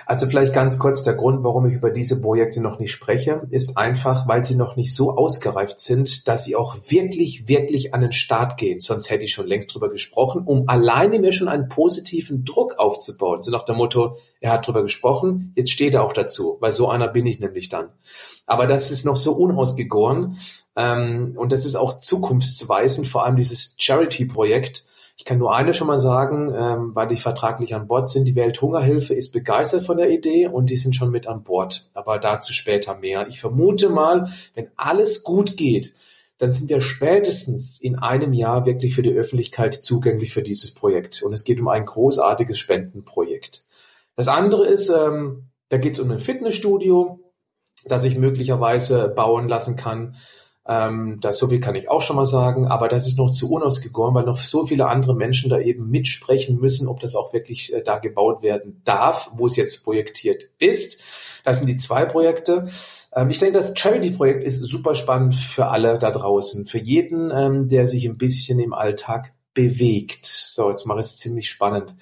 Also 0.06 0.26
vielleicht 0.26 0.54
ganz 0.54 0.78
kurz 0.78 1.02
der 1.02 1.14
Grund, 1.14 1.42
warum 1.42 1.66
ich 1.66 1.74
über 1.74 1.90
diese 1.90 2.20
Projekte 2.20 2.60
noch 2.60 2.78
nicht 2.78 2.92
spreche, 2.92 3.42
ist 3.50 3.76
einfach, 3.76 4.28
weil 4.28 4.44
sie 4.44 4.54
noch 4.54 4.76
nicht 4.76 4.94
so 4.94 5.16
ausgereift 5.16 5.80
sind, 5.80 6.28
dass 6.28 6.44
sie 6.44 6.54
auch 6.54 6.76
wirklich, 6.88 7.48
wirklich 7.48 7.92
an 7.92 8.00
den 8.00 8.12
Start 8.12 8.58
gehen. 8.58 8.80
Sonst 8.80 9.10
hätte 9.10 9.24
ich 9.24 9.32
schon 9.32 9.48
längst 9.48 9.74
drüber 9.74 9.90
gesprochen, 9.90 10.42
um 10.44 10.68
alleine 10.68 11.18
mir 11.18 11.32
schon 11.32 11.48
einen 11.48 11.68
positiven 11.68 12.44
Druck 12.44 12.78
aufzubauen. 12.78 13.42
So 13.42 13.50
nach 13.50 13.64
dem 13.64 13.76
Motto, 13.76 14.18
er 14.40 14.52
hat 14.52 14.66
drüber 14.66 14.82
gesprochen, 14.82 15.52
jetzt 15.56 15.72
steht 15.72 15.94
er 15.94 16.04
auch 16.04 16.12
dazu, 16.12 16.58
weil 16.60 16.72
so 16.72 16.88
einer 16.88 17.08
bin 17.08 17.26
ich 17.26 17.40
nämlich 17.40 17.68
dann. 17.68 17.88
Aber 18.46 18.66
das 18.66 18.90
ist 18.90 19.04
noch 19.04 19.16
so 19.16 19.32
unausgegoren 19.32 20.38
ähm, 20.76 21.34
und 21.36 21.52
das 21.52 21.64
ist 21.64 21.74
auch 21.74 21.98
zukunftsweisend, 21.98 23.08
vor 23.08 23.24
allem 23.24 23.36
dieses 23.36 23.74
Charity-Projekt, 23.78 24.84
ich 25.22 25.26
kann 25.26 25.38
nur 25.38 25.54
eine 25.54 25.72
schon 25.72 25.86
mal 25.86 25.98
sagen, 25.98 26.52
ähm, 26.52 26.96
weil 26.96 27.06
die 27.06 27.14
vertraglich 27.14 27.76
an 27.76 27.86
Bord 27.86 28.08
sind. 28.08 28.24
Die 28.24 28.34
Welthungerhilfe 28.34 29.14
ist 29.14 29.30
begeistert 29.30 29.86
von 29.86 29.96
der 29.96 30.10
Idee 30.10 30.48
und 30.48 30.68
die 30.68 30.74
sind 30.74 30.96
schon 30.96 31.12
mit 31.12 31.28
an 31.28 31.44
Bord. 31.44 31.88
Aber 31.94 32.18
dazu 32.18 32.52
später 32.52 32.96
mehr. 32.96 33.28
Ich 33.28 33.38
vermute 33.38 33.88
mal, 33.88 34.28
wenn 34.56 34.72
alles 34.74 35.22
gut 35.22 35.56
geht, 35.56 35.94
dann 36.38 36.50
sind 36.50 36.68
wir 36.68 36.80
spätestens 36.80 37.80
in 37.80 38.00
einem 38.00 38.32
Jahr 38.32 38.66
wirklich 38.66 38.96
für 38.96 39.02
die 39.02 39.12
Öffentlichkeit 39.12 39.74
zugänglich 39.74 40.32
für 40.32 40.42
dieses 40.42 40.74
Projekt. 40.74 41.22
Und 41.22 41.32
es 41.32 41.44
geht 41.44 41.60
um 41.60 41.68
ein 41.68 41.86
großartiges 41.86 42.58
Spendenprojekt. 42.58 43.64
Das 44.16 44.26
andere 44.26 44.66
ist, 44.66 44.88
ähm, 44.88 45.50
da 45.68 45.78
geht 45.78 45.92
es 45.92 46.00
um 46.00 46.10
ein 46.10 46.18
Fitnessstudio, 46.18 47.20
das 47.84 48.04
ich 48.04 48.16
möglicherweise 48.16 49.06
bauen 49.06 49.46
lassen 49.46 49.76
kann. 49.76 50.16
Ähm, 50.66 51.18
das, 51.20 51.38
so 51.38 51.48
viel 51.48 51.60
kann 51.60 51.74
ich 51.74 51.90
auch 51.90 52.02
schon 52.02 52.16
mal 52.16 52.24
sagen, 52.24 52.68
aber 52.68 52.88
das 52.88 53.06
ist 53.08 53.18
noch 53.18 53.30
zu 53.30 53.50
unausgegoren, 53.50 54.14
weil 54.14 54.24
noch 54.24 54.36
so 54.36 54.64
viele 54.64 54.86
andere 54.86 55.14
Menschen 55.14 55.50
da 55.50 55.58
eben 55.58 55.90
mitsprechen 55.90 56.60
müssen, 56.60 56.86
ob 56.86 57.00
das 57.00 57.16
auch 57.16 57.32
wirklich 57.32 57.72
äh, 57.74 57.82
da 57.82 57.98
gebaut 57.98 58.42
werden 58.42 58.80
darf, 58.84 59.32
wo 59.34 59.46
es 59.46 59.56
jetzt 59.56 59.82
projektiert 59.82 60.44
ist. 60.58 61.02
Das 61.44 61.58
sind 61.58 61.66
die 61.66 61.76
zwei 61.76 62.04
Projekte. 62.04 62.66
Ähm, 63.14 63.30
ich 63.30 63.38
denke, 63.38 63.58
das 63.58 63.76
Charity-Projekt 63.76 64.44
ist 64.44 64.60
super 64.60 64.94
spannend 64.94 65.34
für 65.34 65.66
alle 65.66 65.98
da 65.98 66.12
draußen, 66.12 66.66
für 66.66 66.78
jeden, 66.78 67.30
ähm, 67.30 67.68
der 67.68 67.86
sich 67.86 68.06
ein 68.06 68.16
bisschen 68.16 68.60
im 68.60 68.72
Alltag 68.72 69.32
bewegt. 69.54 70.26
So, 70.26 70.70
jetzt 70.70 70.86
mache 70.86 71.00
ich 71.00 71.06
es 71.06 71.18
ziemlich 71.18 71.50
spannend. 71.50 71.94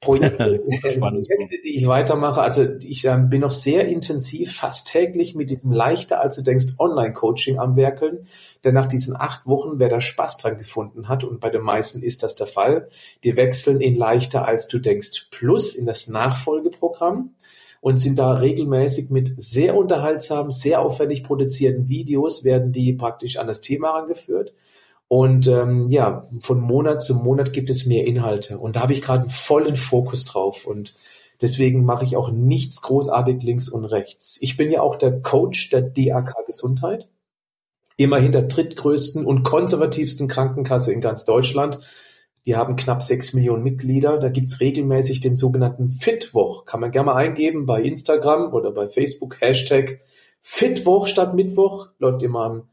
Projekte, 0.00 0.58
Projekte, 0.98 1.56
die 1.62 1.76
ich 1.76 1.86
weitermache. 1.86 2.40
Also 2.40 2.64
ich 2.82 3.04
ähm, 3.04 3.28
bin 3.28 3.42
noch 3.42 3.50
sehr 3.50 3.86
intensiv, 3.86 4.56
fast 4.56 4.88
täglich 4.88 5.34
mit 5.34 5.50
diesem 5.50 5.72
leichter 5.72 6.20
als 6.20 6.36
du 6.36 6.42
denkst 6.42 6.74
Online-Coaching 6.78 7.58
am 7.58 7.76
Werkeln. 7.76 8.26
Denn 8.64 8.74
nach 8.74 8.86
diesen 8.86 9.14
acht 9.14 9.46
Wochen, 9.46 9.78
wer 9.78 9.88
da 9.88 10.00
Spaß 10.00 10.38
dran 10.38 10.56
gefunden 10.56 11.08
hat, 11.08 11.22
und 11.24 11.40
bei 11.40 11.50
den 11.50 11.62
meisten 11.62 12.02
ist 12.02 12.22
das 12.22 12.34
der 12.34 12.46
Fall, 12.46 12.88
die 13.24 13.36
wechseln 13.36 13.80
in 13.80 13.96
leichter 13.96 14.46
als 14.46 14.68
du 14.68 14.78
denkst 14.78 15.28
Plus 15.30 15.74
in 15.74 15.84
das 15.84 16.08
Nachfolgeprogramm 16.08 17.34
und 17.82 17.98
sind 17.98 18.18
da 18.18 18.32
regelmäßig 18.32 19.10
mit 19.10 19.34
sehr 19.40 19.76
unterhaltsamen, 19.76 20.50
sehr 20.50 20.80
aufwendig 20.80 21.24
produzierten 21.24 21.88
Videos, 21.88 22.44
werden 22.44 22.72
die 22.72 22.92
praktisch 22.94 23.36
an 23.36 23.46
das 23.46 23.60
Thema 23.60 23.90
rangeführt. 23.90 24.54
Und 25.12 25.48
ähm, 25.48 25.88
ja, 25.88 26.28
von 26.38 26.60
Monat 26.60 27.02
zu 27.02 27.16
Monat 27.16 27.52
gibt 27.52 27.68
es 27.68 27.84
mehr 27.84 28.06
Inhalte. 28.06 28.58
Und 28.58 28.76
da 28.76 28.82
habe 28.82 28.92
ich 28.92 29.02
gerade 29.02 29.22
einen 29.22 29.28
vollen 29.28 29.74
Fokus 29.74 30.24
drauf. 30.24 30.68
Und 30.68 30.94
deswegen 31.42 31.84
mache 31.84 32.04
ich 32.04 32.16
auch 32.16 32.30
nichts 32.30 32.80
großartig 32.80 33.42
links 33.42 33.68
und 33.68 33.86
rechts. 33.86 34.38
Ich 34.40 34.56
bin 34.56 34.70
ja 34.70 34.82
auch 34.82 34.94
der 34.94 35.20
Coach 35.20 35.70
der 35.70 35.82
DAK 35.82 36.46
Gesundheit. 36.46 37.08
Immerhin 37.96 38.30
der 38.30 38.42
drittgrößten 38.42 39.26
und 39.26 39.42
konservativsten 39.42 40.28
Krankenkasse 40.28 40.92
in 40.92 41.00
ganz 41.00 41.24
Deutschland. 41.24 41.80
Die 42.46 42.54
haben 42.54 42.76
knapp 42.76 43.02
sechs 43.02 43.34
Millionen 43.34 43.64
Mitglieder. 43.64 44.16
Da 44.20 44.28
gibt's 44.28 44.60
regelmäßig 44.60 45.18
den 45.18 45.36
sogenannten 45.36 45.90
Fitwoch. 45.90 46.66
Kann 46.66 46.78
man 46.78 46.92
gerne 46.92 47.06
mal 47.06 47.16
eingeben 47.16 47.66
bei 47.66 47.82
Instagram 47.82 48.54
oder 48.54 48.70
bei 48.70 48.88
Facebook. 48.88 49.40
Hashtag 49.40 50.02
Fitwoch 50.40 51.08
statt 51.08 51.34
Mittwoch. 51.34 51.88
Läuft 51.98 52.22
immer 52.22 52.44
am 52.44 52.68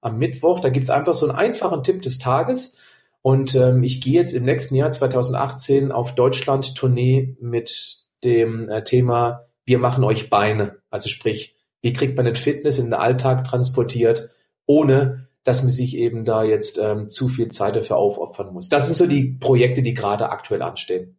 am 0.00 0.18
Mittwoch. 0.18 0.60
Da 0.60 0.70
gibt's 0.70 0.90
einfach 0.90 1.14
so 1.14 1.28
einen 1.28 1.36
einfachen 1.36 1.82
Tipp 1.82 2.02
des 2.02 2.18
Tages. 2.18 2.76
Und 3.22 3.54
ähm, 3.54 3.82
ich 3.82 4.00
gehe 4.00 4.14
jetzt 4.14 4.32
im 4.32 4.44
nächsten 4.44 4.74
Jahr 4.74 4.90
2018 4.90 5.92
auf 5.92 6.14
Deutschland-Tournee 6.14 7.36
mit 7.40 7.98
dem 8.24 8.68
äh, 8.68 8.82
Thema 8.82 9.44
Wir 9.64 9.78
machen 9.78 10.04
euch 10.04 10.30
Beine. 10.30 10.78
Also 10.90 11.08
sprich, 11.08 11.56
wie 11.82 11.92
kriegt 11.92 12.16
man 12.16 12.24
den 12.24 12.34
Fitness 12.34 12.78
in 12.78 12.86
den 12.86 12.94
Alltag 12.94 13.44
transportiert, 13.44 14.30
ohne 14.66 15.28
dass 15.44 15.62
man 15.62 15.70
sich 15.70 15.96
eben 15.96 16.24
da 16.24 16.42
jetzt 16.42 16.78
ähm, 16.78 17.08
zu 17.08 17.28
viel 17.28 17.48
Zeit 17.48 17.76
dafür 17.76 17.96
aufopfern 17.96 18.52
muss. 18.52 18.68
Das 18.68 18.86
sind 18.86 18.96
so 18.96 19.06
die 19.06 19.36
Projekte, 19.40 19.82
die 19.82 19.94
gerade 19.94 20.28
aktuell 20.30 20.62
anstehen. 20.62 21.16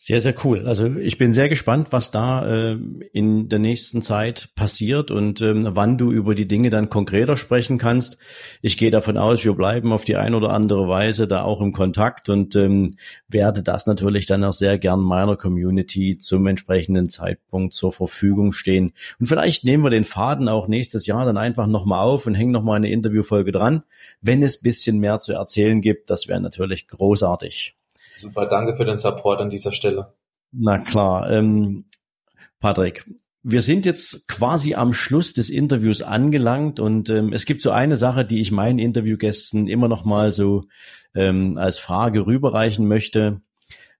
Sehr, 0.00 0.20
sehr 0.20 0.34
cool. 0.44 0.64
Also 0.64 0.94
ich 0.94 1.18
bin 1.18 1.32
sehr 1.32 1.48
gespannt, 1.48 1.88
was 1.90 2.12
da 2.12 2.46
äh, 2.48 2.78
in 3.12 3.48
der 3.48 3.58
nächsten 3.58 4.00
Zeit 4.00 4.50
passiert 4.54 5.10
und 5.10 5.42
ähm, 5.42 5.66
wann 5.72 5.98
du 5.98 6.12
über 6.12 6.36
die 6.36 6.46
Dinge 6.46 6.70
dann 6.70 6.88
konkreter 6.88 7.36
sprechen 7.36 7.78
kannst. 7.78 8.16
Ich 8.62 8.76
gehe 8.76 8.92
davon 8.92 9.18
aus, 9.18 9.44
wir 9.44 9.54
bleiben 9.54 9.92
auf 9.92 10.04
die 10.04 10.14
eine 10.14 10.36
oder 10.36 10.50
andere 10.50 10.88
Weise 10.88 11.26
da 11.26 11.42
auch 11.42 11.60
im 11.60 11.72
Kontakt 11.72 12.28
und 12.28 12.54
ähm, 12.54 12.94
werde 13.26 13.64
das 13.64 13.86
natürlich 13.86 14.26
dann 14.26 14.44
auch 14.44 14.52
sehr 14.52 14.78
gern 14.78 15.00
meiner 15.00 15.36
Community 15.36 16.16
zum 16.16 16.46
entsprechenden 16.46 17.08
Zeitpunkt 17.08 17.74
zur 17.74 17.90
Verfügung 17.90 18.52
stehen. 18.52 18.92
Und 19.18 19.26
vielleicht 19.26 19.64
nehmen 19.64 19.82
wir 19.82 19.90
den 19.90 20.04
Faden 20.04 20.48
auch 20.48 20.68
nächstes 20.68 21.08
Jahr 21.08 21.24
dann 21.24 21.36
einfach 21.36 21.66
nochmal 21.66 22.04
auf 22.04 22.24
und 22.28 22.36
hängen 22.36 22.52
nochmal 22.52 22.76
eine 22.76 22.90
Interviewfolge 22.92 23.50
dran, 23.50 23.82
wenn 24.20 24.44
es 24.44 24.60
bisschen 24.60 25.00
mehr 25.00 25.18
zu 25.18 25.32
erzählen 25.32 25.80
gibt. 25.80 26.08
Das 26.08 26.28
wäre 26.28 26.40
natürlich 26.40 26.86
großartig. 26.86 27.77
Super, 28.18 28.46
danke 28.46 28.74
für 28.74 28.84
den 28.84 28.96
Support 28.96 29.40
an 29.40 29.50
dieser 29.50 29.72
Stelle. 29.72 30.14
Na 30.52 30.78
klar. 30.78 31.30
Ähm, 31.30 31.84
Patrick, 32.60 33.04
wir 33.42 33.62
sind 33.62 33.86
jetzt 33.86 34.28
quasi 34.28 34.74
am 34.74 34.92
Schluss 34.92 35.32
des 35.32 35.48
Interviews 35.48 36.02
angelangt 36.02 36.80
und 36.80 37.08
ähm, 37.08 37.32
es 37.32 37.46
gibt 37.46 37.62
so 37.62 37.70
eine 37.70 37.96
Sache, 37.96 38.24
die 38.24 38.40
ich 38.40 38.50
meinen 38.50 38.78
Interviewgästen 38.78 39.68
immer 39.68 39.88
noch 39.88 40.04
mal 40.04 40.32
so 40.32 40.64
ähm, 41.14 41.56
als 41.56 41.78
Frage 41.78 42.26
rüberreichen 42.26 42.86
möchte. 42.86 43.40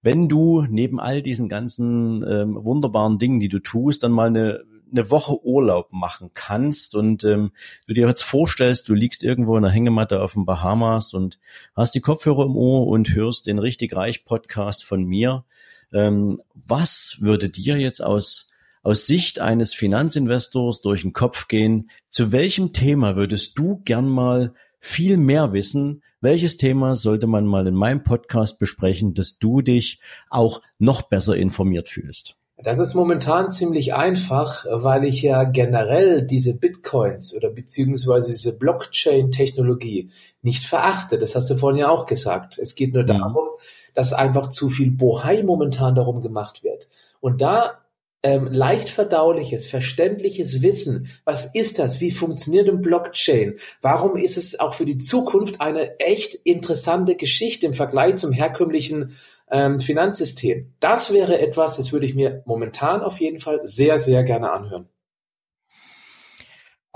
Wenn 0.02 0.28
du 0.28 0.62
neben 0.68 1.00
all 1.00 1.22
diesen 1.22 1.48
ganzen 1.48 2.24
ähm, 2.28 2.56
wunderbaren 2.60 3.18
Dingen, 3.18 3.40
die 3.40 3.48
du 3.48 3.58
tust, 3.58 4.02
dann 4.02 4.12
mal 4.12 4.28
eine, 4.28 4.64
eine 4.90 5.10
Woche 5.10 5.44
Urlaub 5.44 5.92
machen 5.92 6.30
kannst 6.34 6.94
und 6.94 7.24
ähm, 7.24 7.52
du 7.86 7.94
dir 7.94 8.06
jetzt 8.06 8.22
vorstellst, 8.22 8.88
du 8.88 8.94
liegst 8.94 9.22
irgendwo 9.22 9.56
in 9.56 9.62
der 9.62 9.72
Hängematte 9.72 10.22
auf 10.22 10.34
den 10.34 10.44
Bahamas 10.44 11.14
und 11.14 11.38
hast 11.74 11.94
die 11.94 12.00
Kopfhörer 12.00 12.44
im 12.44 12.56
Ohr 12.56 12.86
und 12.86 13.14
hörst 13.14 13.46
den 13.46 13.58
richtig 13.58 13.94
reich 13.94 14.24
Podcast 14.24 14.84
von 14.84 15.04
mir. 15.04 15.44
Ähm, 15.92 16.42
was 16.54 17.18
würde 17.20 17.48
dir 17.48 17.76
jetzt 17.76 18.02
aus 18.02 18.48
aus 18.82 19.06
Sicht 19.06 19.38
eines 19.38 19.74
Finanzinvestors 19.74 20.80
durch 20.80 21.02
den 21.02 21.12
Kopf 21.12 21.48
gehen, 21.48 21.90
zu 22.08 22.32
welchem 22.32 22.72
Thema 22.72 23.16
würdest 23.16 23.58
du 23.58 23.82
gern 23.84 24.08
mal 24.08 24.54
viel 24.80 25.18
mehr 25.18 25.52
wissen? 25.52 26.02
Welches 26.22 26.56
Thema 26.56 26.96
sollte 26.96 27.26
man 27.26 27.44
mal 27.44 27.66
in 27.66 27.74
meinem 27.74 28.02
Podcast 28.02 28.58
besprechen, 28.58 29.12
dass 29.12 29.38
du 29.38 29.60
dich 29.60 30.00
auch 30.30 30.62
noch 30.78 31.02
besser 31.02 31.36
informiert 31.36 31.90
fühlst? 31.90 32.37
Das 32.60 32.80
ist 32.80 32.94
momentan 32.94 33.52
ziemlich 33.52 33.94
einfach, 33.94 34.66
weil 34.68 35.04
ich 35.04 35.22
ja 35.22 35.44
generell 35.44 36.22
diese 36.22 36.54
Bitcoins 36.56 37.36
oder 37.36 37.50
beziehungsweise 37.50 38.32
diese 38.32 38.58
Blockchain-Technologie 38.58 40.10
nicht 40.42 40.64
verachte. 40.64 41.18
Das 41.18 41.36
hast 41.36 41.48
du 41.50 41.56
vorhin 41.56 41.78
ja 41.78 41.88
auch 41.88 42.06
gesagt. 42.06 42.58
Es 42.58 42.74
geht 42.74 42.94
nur 42.94 43.04
darum, 43.04 43.46
dass 43.94 44.12
einfach 44.12 44.50
zu 44.50 44.68
viel 44.68 44.90
Bohai 44.90 45.44
momentan 45.44 45.94
darum 45.94 46.20
gemacht 46.20 46.64
wird. 46.64 46.88
Und 47.20 47.40
da 47.42 47.78
ähm, 48.24 48.48
leicht 48.50 48.88
verdauliches, 48.88 49.68
verständliches 49.68 50.60
Wissen. 50.60 51.08
Was 51.24 51.54
ist 51.54 51.78
das? 51.78 52.00
Wie 52.00 52.10
funktioniert 52.10 52.68
ein 52.68 52.82
Blockchain? 52.82 53.58
Warum 53.80 54.16
ist 54.16 54.36
es 54.36 54.58
auch 54.58 54.74
für 54.74 54.84
die 54.84 54.98
Zukunft 54.98 55.60
eine 55.60 56.00
echt 56.00 56.34
interessante 56.34 57.14
Geschichte 57.14 57.66
im 57.66 57.74
Vergleich 57.74 58.16
zum 58.16 58.32
herkömmlichen 58.32 59.16
ähm, 59.50 59.80
Finanzsystem? 59.80 60.72
Das 60.80 61.12
wäre 61.12 61.40
etwas, 61.40 61.76
das 61.76 61.92
würde 61.92 62.06
ich 62.06 62.14
mir 62.14 62.42
momentan 62.46 63.00
auf 63.00 63.20
jeden 63.20 63.40
Fall 63.40 63.60
sehr, 63.62 63.98
sehr 63.98 64.24
gerne 64.24 64.50
anhören. 64.52 64.88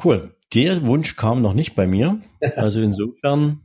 Cool. 0.02 0.34
Der 0.54 0.86
Wunsch 0.86 1.16
kam 1.16 1.40
noch 1.40 1.54
nicht 1.54 1.74
bei 1.74 1.86
mir. 1.86 2.20
Also 2.56 2.80
insofern 2.80 3.60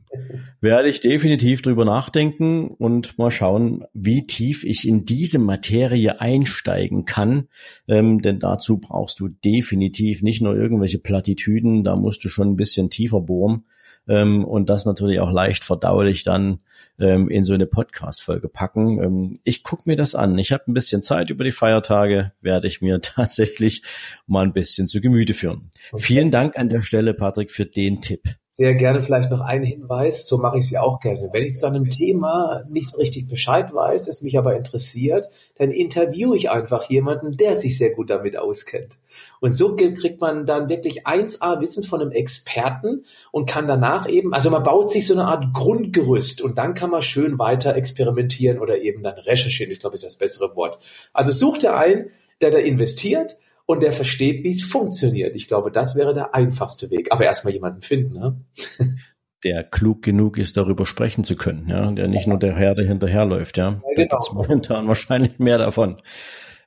werde 0.60 0.88
ich 0.88 1.00
definitiv 1.00 1.62
drüber 1.62 1.84
nachdenken 1.84 2.68
und 2.68 3.18
mal 3.18 3.32
schauen, 3.32 3.84
wie 3.92 4.24
tief 4.24 4.62
ich 4.62 4.86
in 4.86 5.04
diese 5.04 5.40
Materie 5.40 6.20
einsteigen 6.20 7.04
kann. 7.04 7.48
Ähm, 7.88 8.22
denn 8.22 8.38
dazu 8.38 8.78
brauchst 8.78 9.18
du 9.18 9.26
definitiv 9.26 10.22
nicht 10.22 10.40
nur 10.40 10.56
irgendwelche 10.56 11.00
Plattitüden, 11.00 11.82
da 11.82 11.96
musst 11.96 12.24
du 12.24 12.28
schon 12.28 12.52
ein 12.52 12.56
bisschen 12.56 12.88
tiefer 12.88 13.20
bohren 13.20 13.64
ähm, 14.08 14.44
und 14.44 14.68
das 14.68 14.84
natürlich 14.84 15.20
auch 15.20 15.30
leicht 15.30 15.64
verdaulich 15.64 16.24
dann 16.24 16.60
ähm, 16.98 17.28
in 17.28 17.44
so 17.44 17.52
eine 17.52 17.66
Podcast-Folge 17.66 18.48
packen. 18.48 19.02
Ähm, 19.02 19.38
ich 19.44 19.62
gucke 19.62 19.82
mir 19.86 19.96
das 19.96 20.14
an. 20.14 20.36
Ich 20.38 20.52
habe 20.52 20.64
ein 20.68 20.74
bisschen 20.74 21.02
Zeit 21.02 21.30
über 21.30 21.44
die 21.44 21.52
Feiertage, 21.52 22.32
werde 22.40 22.66
ich 22.66 22.80
mir 22.80 23.00
tatsächlich 23.02 23.82
mal 24.26 24.44
ein 24.44 24.52
bisschen 24.52 24.88
zu 24.88 25.00
Gemüte 25.00 25.34
führen. 25.34 25.70
Okay. 25.92 26.02
Vielen 26.02 26.30
Dank 26.30 26.58
an 26.58 26.68
der 26.68 26.82
Stelle, 26.82 27.14
Patrick, 27.14 27.50
für 27.50 27.66
den 27.66 28.00
Tipp 28.00 28.22
sehr 28.58 28.74
gerne 28.74 29.04
vielleicht 29.04 29.30
noch 29.30 29.40
einen 29.40 29.64
Hinweis, 29.64 30.26
so 30.26 30.36
mache 30.36 30.58
ich 30.58 30.68
ja 30.72 30.82
auch 30.82 30.98
gerne. 30.98 31.28
Wenn 31.32 31.44
ich 31.44 31.54
zu 31.54 31.66
einem 31.66 31.90
Thema 31.90 32.60
nicht 32.72 32.88
so 32.88 32.96
richtig 32.96 33.28
Bescheid 33.28 33.72
weiß, 33.72 34.08
es 34.08 34.20
mich 34.20 34.36
aber 34.36 34.56
interessiert, 34.56 35.30
dann 35.58 35.70
interviewe 35.70 36.36
ich 36.36 36.50
einfach 36.50 36.90
jemanden, 36.90 37.36
der 37.36 37.54
sich 37.54 37.78
sehr 37.78 37.94
gut 37.94 38.10
damit 38.10 38.36
auskennt. 38.36 38.98
Und 39.40 39.52
so 39.52 39.76
kriegt 39.76 40.20
man 40.20 40.46
dann 40.46 40.68
wirklich 40.68 41.06
1A 41.06 41.60
Wissen 41.60 41.84
von 41.84 42.00
einem 42.00 42.10
Experten 42.10 43.04
und 43.32 43.48
kann 43.48 43.66
danach 43.66 44.08
eben, 44.08 44.34
also 44.34 44.50
man 44.50 44.62
baut 44.62 44.90
sich 44.90 45.06
so 45.06 45.14
eine 45.14 45.26
Art 45.26 45.52
Grundgerüst 45.52 46.40
und 46.40 46.58
dann 46.58 46.74
kann 46.74 46.90
man 46.90 47.02
schön 47.02 47.38
weiter 47.38 47.74
experimentieren 47.74 48.58
oder 48.58 48.78
eben 48.78 49.02
dann 49.02 49.18
recherchieren. 49.18 49.72
Ich 49.72 49.80
glaube, 49.80 49.94
ist 49.94 50.04
das 50.04 50.16
bessere 50.16 50.54
Wort. 50.56 50.78
Also 51.12 51.32
sucht 51.32 51.64
er 51.64 51.76
ein, 51.76 52.10
der 52.40 52.50
da 52.50 52.58
investiert 52.58 53.36
und 53.66 53.82
der 53.82 53.92
versteht, 53.92 54.44
wie 54.44 54.50
es 54.50 54.62
funktioniert. 54.62 55.36
Ich 55.36 55.46
glaube, 55.46 55.70
das 55.70 55.94
wäre 55.94 56.14
der 56.14 56.34
einfachste 56.34 56.90
Weg. 56.90 57.12
Aber 57.12 57.24
erstmal 57.24 57.52
jemanden 57.52 57.82
finden. 57.82 58.14
Ne? 58.18 58.36
Der 59.44 59.62
klug 59.62 60.02
genug 60.02 60.36
ist, 60.36 60.56
darüber 60.56 60.84
sprechen 60.84 61.22
zu 61.22 61.36
können, 61.36 61.68
ja, 61.68 61.88
der 61.92 62.08
nicht 62.08 62.26
nur 62.26 62.40
der 62.40 62.56
Herr, 62.56 62.74
der 62.74 62.86
hinterherläuft, 62.86 63.56
ja. 63.56 63.66
ja 63.66 63.70
genau. 63.70 63.94
Da 63.94 64.02
gibt's 64.02 64.32
momentan 64.32 64.88
wahrscheinlich 64.88 65.38
mehr 65.38 65.58
davon. 65.58 66.02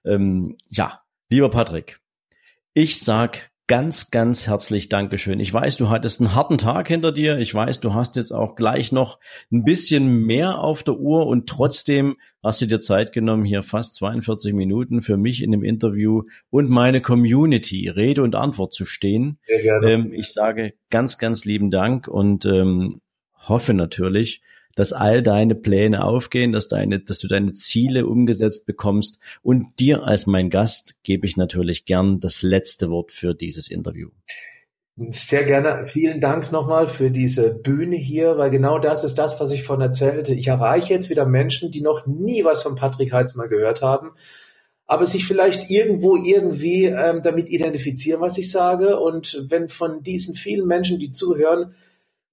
Ähm, 0.05 0.55
ja, 0.69 1.01
lieber 1.29 1.49
Patrick, 1.49 1.99
ich 2.73 2.99
sag 2.99 3.51
ganz, 3.67 4.11
ganz 4.11 4.47
herzlich 4.47 4.89
Dankeschön. 4.89 5.39
Ich 5.39 5.53
weiß, 5.53 5.77
du 5.77 5.89
hattest 5.89 6.19
einen 6.19 6.35
harten 6.35 6.57
Tag 6.57 6.89
hinter 6.89 7.13
dir. 7.13 7.37
Ich 7.37 7.53
weiß, 7.53 7.79
du 7.79 7.93
hast 7.93 8.17
jetzt 8.17 8.31
auch 8.31 8.55
gleich 8.55 8.91
noch 8.91 9.17
ein 9.49 9.63
bisschen 9.63 10.25
mehr 10.25 10.59
auf 10.59 10.83
der 10.83 10.99
Uhr 10.99 11.25
und 11.25 11.47
trotzdem 11.47 12.17
hast 12.43 12.59
du 12.59 12.65
dir 12.65 12.81
Zeit 12.81 13.13
genommen, 13.13 13.45
hier 13.45 13.63
fast 13.63 13.95
42 13.95 14.53
Minuten 14.53 15.01
für 15.01 15.15
mich 15.15 15.41
in 15.41 15.51
dem 15.51 15.63
Interview 15.63 16.23
und 16.49 16.69
meine 16.69 16.99
Community 16.99 17.87
Rede 17.87 18.23
und 18.23 18.35
Antwort 18.35 18.73
zu 18.73 18.85
stehen. 18.85 19.39
Ähm, 19.93 20.11
ich 20.11 20.33
sage 20.33 20.73
ganz, 20.89 21.17
ganz 21.17 21.45
lieben 21.45 21.71
Dank 21.71 22.09
und 22.09 22.45
ähm, 22.45 22.99
hoffe 23.33 23.73
natürlich, 23.73 24.41
dass 24.75 24.93
all 24.93 25.21
deine 25.21 25.55
Pläne 25.55 26.03
aufgehen, 26.03 26.51
dass 26.51 26.67
deine, 26.67 26.99
dass 26.99 27.19
du 27.19 27.27
deine 27.27 27.53
Ziele 27.53 28.05
umgesetzt 28.05 28.65
bekommst. 28.65 29.19
Und 29.41 29.79
dir 29.79 30.03
als 30.03 30.27
mein 30.27 30.49
Gast 30.49 30.95
gebe 31.03 31.25
ich 31.25 31.37
natürlich 31.37 31.85
gern 31.85 32.19
das 32.19 32.41
letzte 32.41 32.89
Wort 32.89 33.11
für 33.11 33.33
dieses 33.33 33.69
Interview. 33.69 34.09
Sehr 34.97 35.45
gerne. 35.45 35.87
Vielen 35.91 36.19
Dank 36.19 36.51
nochmal 36.51 36.87
für 36.87 37.09
diese 37.11 37.53
Bühne 37.53 37.95
hier, 37.95 38.37
weil 38.37 38.51
genau 38.51 38.77
das 38.77 39.03
ist 39.03 39.15
das, 39.15 39.39
was 39.39 39.51
ich 39.51 39.63
von 39.63 39.81
erzählte. 39.81 40.35
Ich 40.35 40.47
erreiche 40.47 40.93
jetzt 40.93 41.09
wieder 41.09 41.25
Menschen, 41.25 41.71
die 41.71 41.81
noch 41.81 42.05
nie 42.05 42.43
was 42.43 42.61
von 42.61 42.75
Patrick 42.75 43.11
Heitzmann 43.13 43.49
gehört 43.49 43.81
haben, 43.81 44.11
aber 44.85 45.05
sich 45.05 45.25
vielleicht 45.25 45.71
irgendwo 45.71 46.17
irgendwie 46.17 46.85
ähm, 46.85 47.21
damit 47.23 47.49
identifizieren, 47.49 48.21
was 48.21 48.37
ich 48.37 48.51
sage. 48.51 48.99
Und 48.99 49.45
wenn 49.47 49.69
von 49.69 50.03
diesen 50.03 50.35
vielen 50.35 50.67
Menschen, 50.67 50.99
die 50.99 51.11
zuhören, 51.11 51.73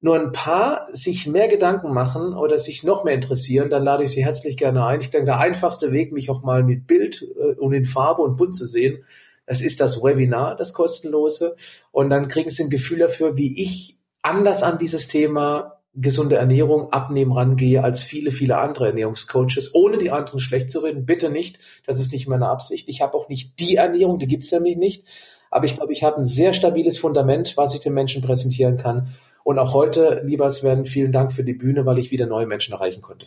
nur 0.00 0.18
ein 0.18 0.32
paar 0.32 0.86
sich 0.92 1.26
mehr 1.26 1.48
Gedanken 1.48 1.92
machen 1.92 2.34
oder 2.34 2.56
sich 2.56 2.84
noch 2.84 3.04
mehr 3.04 3.14
interessieren, 3.14 3.68
dann 3.68 3.82
lade 3.82 4.04
ich 4.04 4.10
Sie 4.10 4.24
herzlich 4.24 4.56
gerne 4.56 4.86
ein. 4.86 5.00
Ich 5.00 5.10
denke, 5.10 5.26
der 5.26 5.38
einfachste 5.38 5.90
Weg, 5.90 6.12
mich 6.12 6.30
auch 6.30 6.42
mal 6.42 6.62
mit 6.62 6.86
Bild 6.86 7.26
äh, 7.36 7.54
und 7.54 7.72
in 7.72 7.84
Farbe 7.84 8.22
und 8.22 8.36
bunt 8.36 8.54
zu 8.54 8.66
sehen, 8.66 9.04
das 9.46 9.62
ist 9.62 9.80
das 9.80 10.02
Webinar, 10.02 10.56
das 10.56 10.74
kostenlose. 10.74 11.56
Und 11.90 12.10
dann 12.10 12.28
kriegen 12.28 12.50
Sie 12.50 12.64
ein 12.64 12.70
Gefühl 12.70 12.98
dafür, 12.98 13.36
wie 13.36 13.60
ich 13.60 13.98
anders 14.22 14.62
an 14.62 14.78
dieses 14.78 15.08
Thema 15.08 15.78
gesunde 15.94 16.36
Ernährung, 16.36 16.92
Abnehmen 16.92 17.32
rangehe 17.32 17.82
als 17.82 18.02
viele, 18.02 18.30
viele 18.30 18.58
andere 18.58 18.88
Ernährungscoaches, 18.88 19.74
ohne 19.74 19.98
die 19.98 20.10
anderen 20.10 20.38
schlecht 20.38 20.70
zu 20.70 20.80
reden. 20.80 21.06
Bitte 21.06 21.30
nicht. 21.30 21.58
Das 21.86 21.98
ist 21.98 22.12
nicht 22.12 22.28
meine 22.28 22.48
Absicht. 22.48 22.88
Ich 22.88 23.00
habe 23.00 23.14
auch 23.14 23.28
nicht 23.28 23.58
die 23.58 23.76
Ernährung, 23.76 24.18
die 24.18 24.28
gibt's 24.28 24.52
nämlich 24.52 24.76
nicht. 24.76 25.06
Aber 25.50 25.64
ich 25.64 25.76
glaube, 25.76 25.92
ich 25.92 26.02
habe 26.02 26.16
ein 26.16 26.24
sehr 26.24 26.52
stabiles 26.52 26.98
Fundament, 26.98 27.56
was 27.56 27.74
ich 27.74 27.80
den 27.80 27.94
Menschen 27.94 28.22
präsentieren 28.22 28.76
kann. 28.76 29.08
Und 29.44 29.58
auch 29.58 29.72
heute, 29.72 30.22
lieber 30.24 30.50
Sven, 30.50 30.84
vielen 30.84 31.12
Dank 31.12 31.32
für 31.32 31.44
die 31.44 31.54
Bühne, 31.54 31.86
weil 31.86 31.98
ich 31.98 32.10
wieder 32.10 32.26
neue 32.26 32.46
Menschen 32.46 32.74
erreichen 32.74 33.00
konnte. 33.00 33.26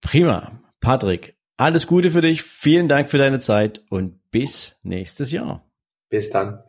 Prima. 0.00 0.52
Patrick, 0.80 1.34
alles 1.56 1.86
Gute 1.86 2.10
für 2.10 2.20
dich. 2.20 2.42
Vielen 2.42 2.88
Dank 2.88 3.08
für 3.08 3.18
deine 3.18 3.38
Zeit 3.38 3.82
und 3.88 4.20
bis 4.30 4.76
nächstes 4.82 5.32
Jahr. 5.32 5.64
Bis 6.10 6.30
dann. 6.30 6.62